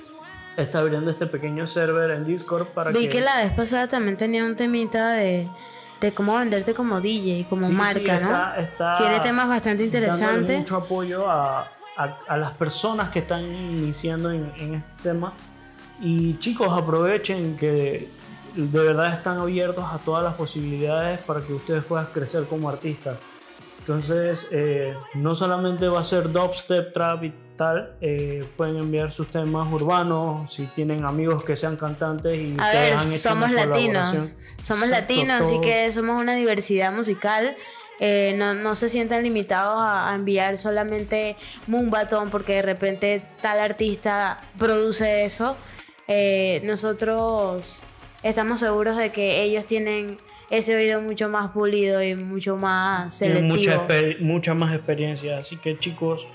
está 0.57 0.79
abriendo 0.79 1.09
este 1.11 1.25
pequeño 1.25 1.67
server 1.67 2.11
en 2.11 2.25
Discord 2.25 2.67
para 2.67 2.91
Vi 2.91 3.01
que... 3.01 3.09
que 3.09 3.21
la 3.21 3.37
vez 3.37 3.51
pasada 3.53 3.87
también 3.87 4.15
tenía 4.17 4.45
un 4.45 4.55
temita 4.55 5.09
de, 5.11 5.47
de 5.99 6.11
cómo 6.13 6.37
venderte 6.37 6.73
como 6.73 7.01
DJ, 7.01 7.47
como 7.49 7.63
Sí, 7.63 7.71
sí, 7.71 7.75
marca, 7.75 7.99
está- 8.15 8.19
¿no? 8.55 8.61
está 8.61 8.93
Tiene 8.97 9.19
temas 9.19 9.47
bastante 9.49 9.83
interesantes. 9.83 10.59
mucho 10.59 10.77
apoyo 10.77 11.29
a, 11.29 11.67
a- 11.97 12.17
a 12.27 12.37
las 12.37 12.53
personas 12.53 13.09
que 13.09 13.19
están 13.19 13.43
iniciando 13.43 14.31
en, 14.31 14.51
en 14.57 14.75
este 14.75 15.03
tema. 15.03 15.33
Y 16.01 16.37
chicos, 16.39 16.69
aprovechen 16.71 17.55
que 17.57 18.09
de 18.53 18.79
verdad 18.83 19.13
están 19.13 19.37
abiertos 19.39 19.83
a 19.85 19.97
todas 19.97 20.23
las 20.23 20.33
posibilidades 20.35 21.19
para 21.21 21.41
que 21.41 21.53
ustedes 21.53 21.83
puedan 21.83 22.05
crecer 22.07 22.45
como 22.45 22.69
artistas. 22.69 23.17
Entonces, 23.79 24.47
eh, 24.51 24.95
no 25.15 25.35
solamente 25.35 25.87
va 25.87 25.99
a 25.99 26.03
ser 26.03 26.31
dubstep, 26.31 26.91
trap 26.91 27.23
y 27.23 27.33
tal, 27.55 27.93
eh, 28.01 28.43
pueden 28.57 28.77
enviar 28.77 29.11
sus 29.11 29.27
temas 29.27 29.71
urbanos, 29.71 30.51
si 30.53 30.65
tienen 30.65 31.05
amigos 31.05 31.43
que 31.43 31.55
sean 31.55 31.77
cantantes 31.77 32.51
y 32.51 32.57
A 32.59 32.69
ver, 32.71 32.93
han 32.93 33.07
hecho 33.07 33.29
somos 33.29 33.51
latinos. 33.51 34.35
Somos 34.63 34.85
Exacto, 34.87 34.89
latinos, 34.89 35.41
así 35.41 35.51
todo- 35.53 35.61
que 35.61 35.91
somos 35.91 36.19
una 36.21 36.33
diversidad 36.35 36.91
musical. 36.91 37.55
Eh, 37.99 38.33
no, 38.37 38.53
no 38.53 38.75
se 38.75 38.89
sientan 38.89 39.23
limitados 39.23 39.81
a, 39.81 40.11
a 40.11 40.15
enviar 40.15 40.57
solamente 40.57 41.37
Moonbaton 41.67 42.29
porque 42.29 42.55
de 42.55 42.61
repente 42.61 43.21
tal 43.41 43.59
artista 43.59 44.39
produce 44.57 45.23
eso. 45.23 45.55
Eh, 46.07 46.61
nosotros 46.65 47.79
estamos 48.21 48.59
seguros 48.59 48.97
de 48.97 49.11
que 49.11 49.41
ellos 49.43 49.65
tienen 49.65 50.17
ese 50.49 50.75
oído 50.75 51.01
mucho 51.01 51.29
más 51.29 51.51
pulido 51.51 52.03
y 52.03 52.15
mucho 52.15 52.57
más 52.57 53.05
mucha, 53.05 53.09
selectivo. 53.15 53.73
exper- 53.87 54.19
mucha 54.19 54.53
más 54.53 54.75
experiencia. 54.75 55.37
Así 55.37 55.57
que 55.57 55.77
chicos, 55.79 56.27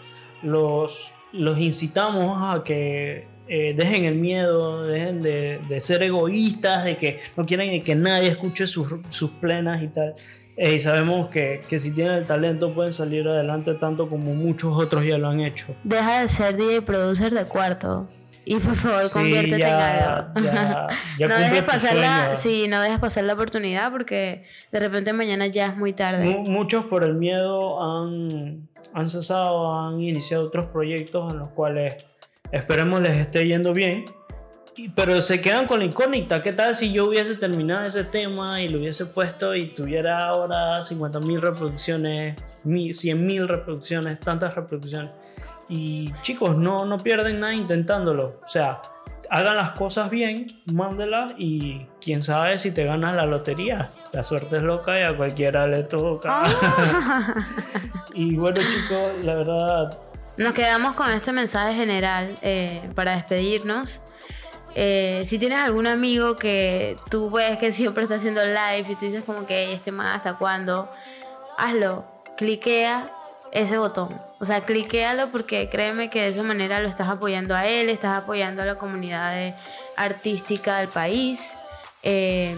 los, 0.42 1.12
los 1.32 1.58
incitamos 1.58 2.38
a 2.58 2.64
que 2.64 3.26
eh, 3.48 3.74
dejen 3.76 4.06
el 4.06 4.14
miedo, 4.14 4.82
dejen 4.84 5.22
de, 5.22 5.58
de 5.68 5.80
ser 5.80 6.02
egoístas, 6.02 6.84
de 6.84 6.96
que 6.96 7.20
no 7.36 7.44
quieren 7.44 7.82
que 7.82 7.94
nadie 7.94 8.28
escuche 8.28 8.66
sus, 8.66 8.88
sus 9.10 9.30
plenas 9.32 9.82
y 9.82 9.88
tal. 9.88 10.14
Eh, 10.62 10.74
y 10.74 10.78
sabemos 10.78 11.28
que, 11.30 11.62
que 11.68 11.80
si 11.80 11.90
tienen 11.90 12.16
el 12.16 12.26
talento 12.26 12.74
pueden 12.74 12.92
salir 12.92 13.26
adelante 13.26 13.72
tanto 13.74 14.10
como 14.10 14.34
muchos 14.34 14.76
otros 14.76 15.06
ya 15.06 15.16
lo 15.16 15.28
han 15.28 15.40
hecho. 15.40 15.74
Deja 15.84 16.20
de 16.20 16.28
ser 16.28 16.56
DJ 16.58 16.82
producer 16.82 17.32
de 17.32 17.44
cuarto. 17.46 18.08
Y 18.44 18.56
por 18.56 18.74
favor, 18.74 19.02
Sí, 19.04 19.10
conviértete 19.12 19.54
en 19.54 19.60
ya- 19.60 20.16
algo. 20.18 20.40
ya- 20.42 20.88
ya 21.18 21.26
no 21.28 21.34
dejes 21.38 21.62
pasar 21.62 21.96
la, 21.96 22.34
sí, 22.34 22.66
no 22.68 22.80
dejes 22.82 22.98
pasar 22.98 23.24
la 23.24 23.32
oportunidad 23.34 23.90
porque 23.90 24.44
de 24.70 24.80
repente 24.80 25.12
mañana 25.14 25.46
ya 25.46 25.66
es 25.68 25.76
muy 25.78 25.94
tarde. 25.94 26.24
Mu- 26.24 26.44
muchos 26.50 26.84
por 26.84 27.04
el 27.04 27.14
miedo 27.14 27.82
han, 27.82 28.68
han 28.92 29.08
cesado, 29.08 29.72
han 29.80 30.00
iniciado 30.02 30.46
otros 30.48 30.66
proyectos 30.66 31.32
en 31.32 31.38
los 31.38 31.48
cuales 31.50 32.04
esperemos 32.52 33.00
les 33.00 33.16
esté 33.16 33.46
yendo 33.46 33.72
bien. 33.72 34.04
Pero 34.88 35.20
se 35.20 35.40
quedan 35.40 35.66
con 35.66 35.80
la 35.80 35.84
incógnita. 35.84 36.42
¿Qué 36.42 36.52
tal 36.52 36.74
si 36.74 36.92
yo 36.92 37.06
hubiese 37.06 37.34
terminado 37.36 37.84
ese 37.84 38.04
tema 38.04 38.60
y 38.60 38.68
lo 38.68 38.78
hubiese 38.78 39.06
puesto 39.06 39.54
y 39.54 39.68
tuviera 39.68 40.26
ahora 40.26 40.82
50.000 40.82 41.40
reproducciones, 41.40 42.36
100.000 42.64 43.46
reproducciones, 43.46 44.20
tantas 44.20 44.54
reproducciones? 44.54 45.10
Y 45.68 46.12
chicos, 46.22 46.56
no, 46.56 46.84
no 46.84 47.02
pierden 47.02 47.40
nada 47.40 47.54
intentándolo. 47.54 48.40
O 48.44 48.48
sea, 48.48 48.82
hagan 49.30 49.54
las 49.54 49.70
cosas 49.72 50.10
bien, 50.10 50.46
mándelas 50.66 51.32
y 51.38 51.86
quién 52.00 52.22
sabe 52.22 52.58
si 52.58 52.72
te 52.72 52.84
ganas 52.84 53.14
la 53.14 53.24
lotería. 53.24 53.88
La 54.12 54.22
suerte 54.22 54.56
es 54.56 54.62
loca 54.62 54.98
y 54.98 55.04
a 55.04 55.14
cualquiera 55.14 55.66
le 55.66 55.84
toca. 55.84 56.42
y 58.14 58.34
bueno 58.34 58.60
chicos, 58.60 59.12
la 59.22 59.34
verdad, 59.36 59.98
Nos 60.36 60.52
quedamos 60.52 60.94
con 60.94 61.10
este 61.10 61.32
mensaje 61.32 61.74
general 61.74 62.36
eh, 62.42 62.90
para 62.94 63.12
despedirnos. 63.12 64.00
Eh, 64.74 65.24
si 65.26 65.38
tienes 65.38 65.58
algún 65.58 65.86
amigo 65.86 66.36
que 66.36 66.96
tú 67.10 67.28
ves 67.30 67.58
que 67.58 67.72
siempre 67.72 68.04
está 68.04 68.16
haciendo 68.16 68.44
live 68.44 68.86
y 68.88 68.94
tú 68.94 69.04
dices 69.04 69.24
como 69.24 69.46
que 69.46 69.64
"Ey, 69.64 69.72
este 69.74 69.90
man 69.90 70.06
hasta 70.08 70.34
cuándo, 70.34 70.88
hazlo, 71.58 72.04
cliquea 72.36 73.10
ese 73.52 73.78
botón. 73.78 74.20
O 74.38 74.44
sea, 74.44 74.60
cliquéalo 74.60 75.28
porque 75.28 75.68
créeme 75.68 76.08
que 76.08 76.22
de 76.22 76.28
esa 76.28 76.42
manera 76.44 76.78
lo 76.80 76.88
estás 76.88 77.08
apoyando 77.08 77.54
a 77.56 77.66
él, 77.66 77.88
estás 77.88 78.16
apoyando 78.16 78.62
a 78.62 78.64
la 78.64 78.76
comunidad 78.76 79.54
artística 79.96 80.78
del 80.78 80.88
país. 80.88 81.50
Eh, 82.04 82.56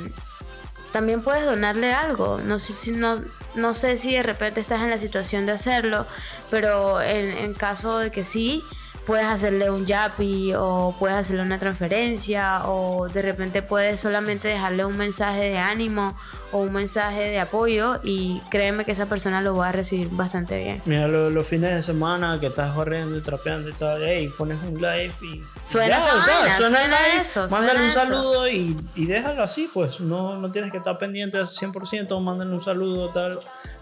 también 0.93 1.23
puedes 1.23 1.47
donarle 1.47 1.95
algo. 1.95 2.39
No 2.45 2.59
sé 2.59 2.75
si 2.75 2.91
no, 2.91 3.23
no 3.55 3.73
sé 3.73 3.97
si 3.97 4.13
de 4.13 4.23
repente 4.23 4.61
estás 4.61 4.83
en 4.83 4.91
la 4.91 4.99
situación 4.99 5.47
de 5.47 5.53
hacerlo, 5.53 6.05
pero 6.51 7.01
en 7.01 7.55
caso 7.55 7.99
de 7.99 8.11
que 8.11 8.25
sí, 8.25 8.63
puedes 9.07 9.27
hacerle 9.27 9.69
un 9.71 9.85
yapi 9.87 10.53
o 10.57 10.95
puedes 10.99 11.17
hacerle 11.17 11.43
una 11.43 11.59
transferencia 11.59 12.67
o 12.69 13.09
de 13.09 13.23
repente 13.23 13.61
puedes 13.63 14.01
solamente 14.01 14.49
dejarle 14.49 14.85
un 14.85 14.97
mensaje 14.97 15.41
de 15.51 15.59
ánimo 15.59 16.17
o 16.53 16.59
un 16.59 16.73
mensaje 16.73 17.23
de 17.31 17.41
apoyo 17.41 17.99
y 18.05 18.41
créeme 18.51 18.85
que 18.85 18.93
esa 18.93 19.07
persona 19.07 19.41
lo 19.41 19.57
va 19.57 19.71
a 19.71 19.73
recibir 19.73 20.09
bastante 20.11 20.57
bien. 20.63 20.83
mira 20.85 21.09
lo- 21.09 21.31
los, 21.31 21.47
fines 21.47 21.71
de 21.73 21.83
semana 21.83 22.39
que 22.39 22.47
estás 22.47 22.73
corriendo 22.75 23.17
y 23.17 23.21
trapeando 23.23 23.69
y 23.71 23.73
tal, 23.73 24.03
hey, 24.05 24.31
pones 24.37 24.59
un 24.63 24.75
live 24.75 25.13
y. 25.23 25.43
Suena 25.67 25.99
esa 25.99 26.15
o 26.15 26.23
sea, 26.23 26.39
vaina, 26.41 26.57
suena 26.59 26.79
suena 26.79 26.97
live, 27.09 27.21
eso, 27.21 27.49
Mándale 27.49 27.69
suena 27.79 27.83
un 27.83 27.89
eso. 27.91 27.99
saludo 28.01 28.49
y, 28.49 28.77
y 28.95 29.07
déjalo 29.07 29.43
así, 29.43 29.69
pues. 29.73 29.99
No, 30.01 30.37
no 30.39 30.53
tienes 30.53 30.71
que 30.71 30.79
estar 30.79 30.99
pendiente 30.99 31.39
al 31.39 31.49
100%, 31.49 32.21
mándale 32.21 32.53
un 32.53 32.63
saludo, 32.63 33.09
tal. 33.09 33.39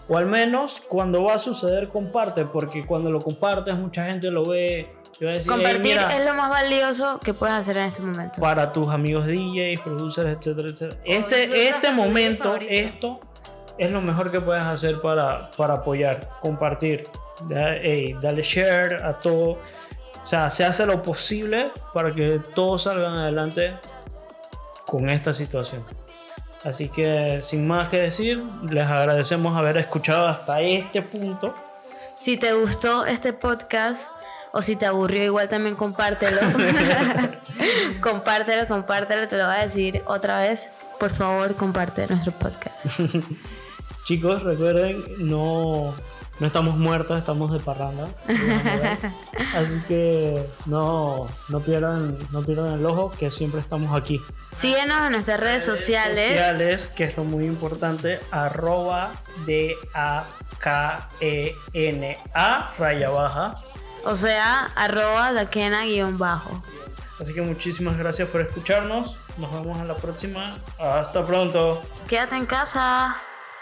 O 0.07 0.17
al 0.17 0.25
menos 0.25 0.75
cuando 0.87 1.23
va 1.23 1.35
a 1.35 1.39
suceder, 1.39 1.87
comparte, 1.89 2.45
porque 2.45 2.85
cuando 2.85 3.11
lo 3.11 3.21
compartes, 3.21 3.75
mucha 3.75 4.05
gente 4.05 4.31
lo 4.31 4.45
ve. 4.47 4.89
"Hey, 5.29 5.43
Compartir 5.47 5.81
mira, 5.81 6.15
es 6.17 6.25
lo 6.25 6.33
más 6.33 6.49
valioso 6.49 7.19
que 7.19 7.33
puedes 7.33 7.55
hacer 7.55 7.77
en 7.77 7.83
este 7.87 8.01
momento. 8.01 8.39
para 8.41 8.71
tus 8.73 8.87
amigos 8.89 9.25
DJs, 9.27 9.79
producers, 9.81 10.37
etcétera, 10.37 10.69
etcétera. 10.69 11.01
Este, 11.05 11.69
este 11.69 11.91
momento, 11.91 12.55
esto 12.59 13.19
es 13.77 13.91
lo 13.91 14.01
mejor 14.01 14.31
que 14.31 14.41
puedes 14.41 14.63
hacer 14.63 15.01
para, 15.01 15.51
para 15.51 15.75
apoyar, 15.75 16.29
compartir. 16.41 17.07
Da- 17.47 17.75
ey, 17.77 18.13
dale 18.21 18.41
share 18.43 19.03
a 19.03 19.13
todo. 19.13 19.57
O 20.23 20.27
sea, 20.27 20.49
se 20.49 20.63
hace 20.63 20.85
lo 20.85 21.01
posible 21.01 21.71
para 21.93 22.13
que 22.13 22.39
todos 22.53 22.83
salgan 22.83 23.13
adelante 23.13 23.73
con 24.85 25.09
esta 25.09 25.33
situación. 25.33 25.83
Así 26.63 26.89
que 26.89 27.39
sin 27.41 27.65
más 27.67 27.89
que 27.89 28.01
decir, 28.03 28.43
les 28.69 28.85
agradecemos 28.87 29.57
haber 29.57 29.77
escuchado 29.77 30.27
hasta 30.27 30.61
este 30.61 31.01
punto. 31.01 31.55
Si 32.19 32.37
te 32.37 32.53
gustó 32.53 33.03
este 33.07 33.33
podcast 33.33 34.11
o 34.53 34.61
si 34.61 34.75
te 34.75 34.85
aburrió, 34.85 35.23
igual 35.23 35.49
también 35.49 35.75
compártelo. 35.75 36.41
compártelo, 38.01 38.67
compártelo, 38.67 39.27
te 39.27 39.37
lo 39.37 39.47
voy 39.47 39.55
a 39.55 39.59
decir 39.59 40.03
otra 40.05 40.39
vez. 40.39 40.69
Por 40.99 41.11
favor, 41.11 41.55
comparte 41.55 42.07
nuestro 42.07 42.31
podcast. 42.33 42.85
Chicos, 44.05 44.43
recuerden, 44.43 45.03
no, 45.19 45.93
no 46.39 46.47
estamos 46.47 46.75
muertos, 46.75 47.17
estamos 47.19 47.53
de 47.53 47.59
parranda. 47.59 48.07
Así 49.55 49.79
que 49.87 50.45
no, 50.65 51.29
no, 51.49 51.59
pierdan, 51.59 52.17
no 52.31 52.43
pierdan 52.43 52.79
el 52.79 52.85
ojo, 52.85 53.11
que 53.11 53.29
siempre 53.29 53.61
estamos 53.61 53.95
aquí. 53.95 54.19
Síguenos 54.53 55.05
en 55.05 55.11
nuestras 55.13 55.39
redes 55.39 55.63
sociales. 55.63 56.29
Sociales, 56.29 56.87
que 56.87 57.03
es 57.05 57.15
lo 57.15 57.23
muy 57.25 57.45
importante, 57.45 58.19
arroba 58.31 59.11
D-A-K-E-N-A, 59.45 60.23
raya 62.77 63.09
baja. 63.11 63.55
O 64.03 64.15
sea, 64.15 64.71
arroba 64.75 65.33
daquena 65.33 65.83
guion 65.83 66.17
bajo. 66.17 66.61
Así 67.19 67.33
que 67.33 67.41
muchísimas 67.41 67.97
gracias 67.97 68.27
por 68.29 68.41
escucharnos. 68.41 69.15
Nos 69.37 69.51
vemos 69.53 69.79
en 69.79 69.87
la 69.87 69.95
próxima. 69.95 70.57
Hasta 70.79 71.25
pronto. 71.25 71.81
Quédate 72.07 72.35
en 72.35 72.45
casa 72.45 73.15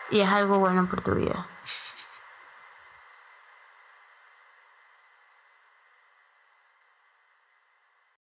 y 0.09 0.21
es 0.21 0.27
algo 0.29 0.59
bueno 0.59 0.87
por 0.89 1.03
tu 1.03 1.15
vida. 1.15 1.45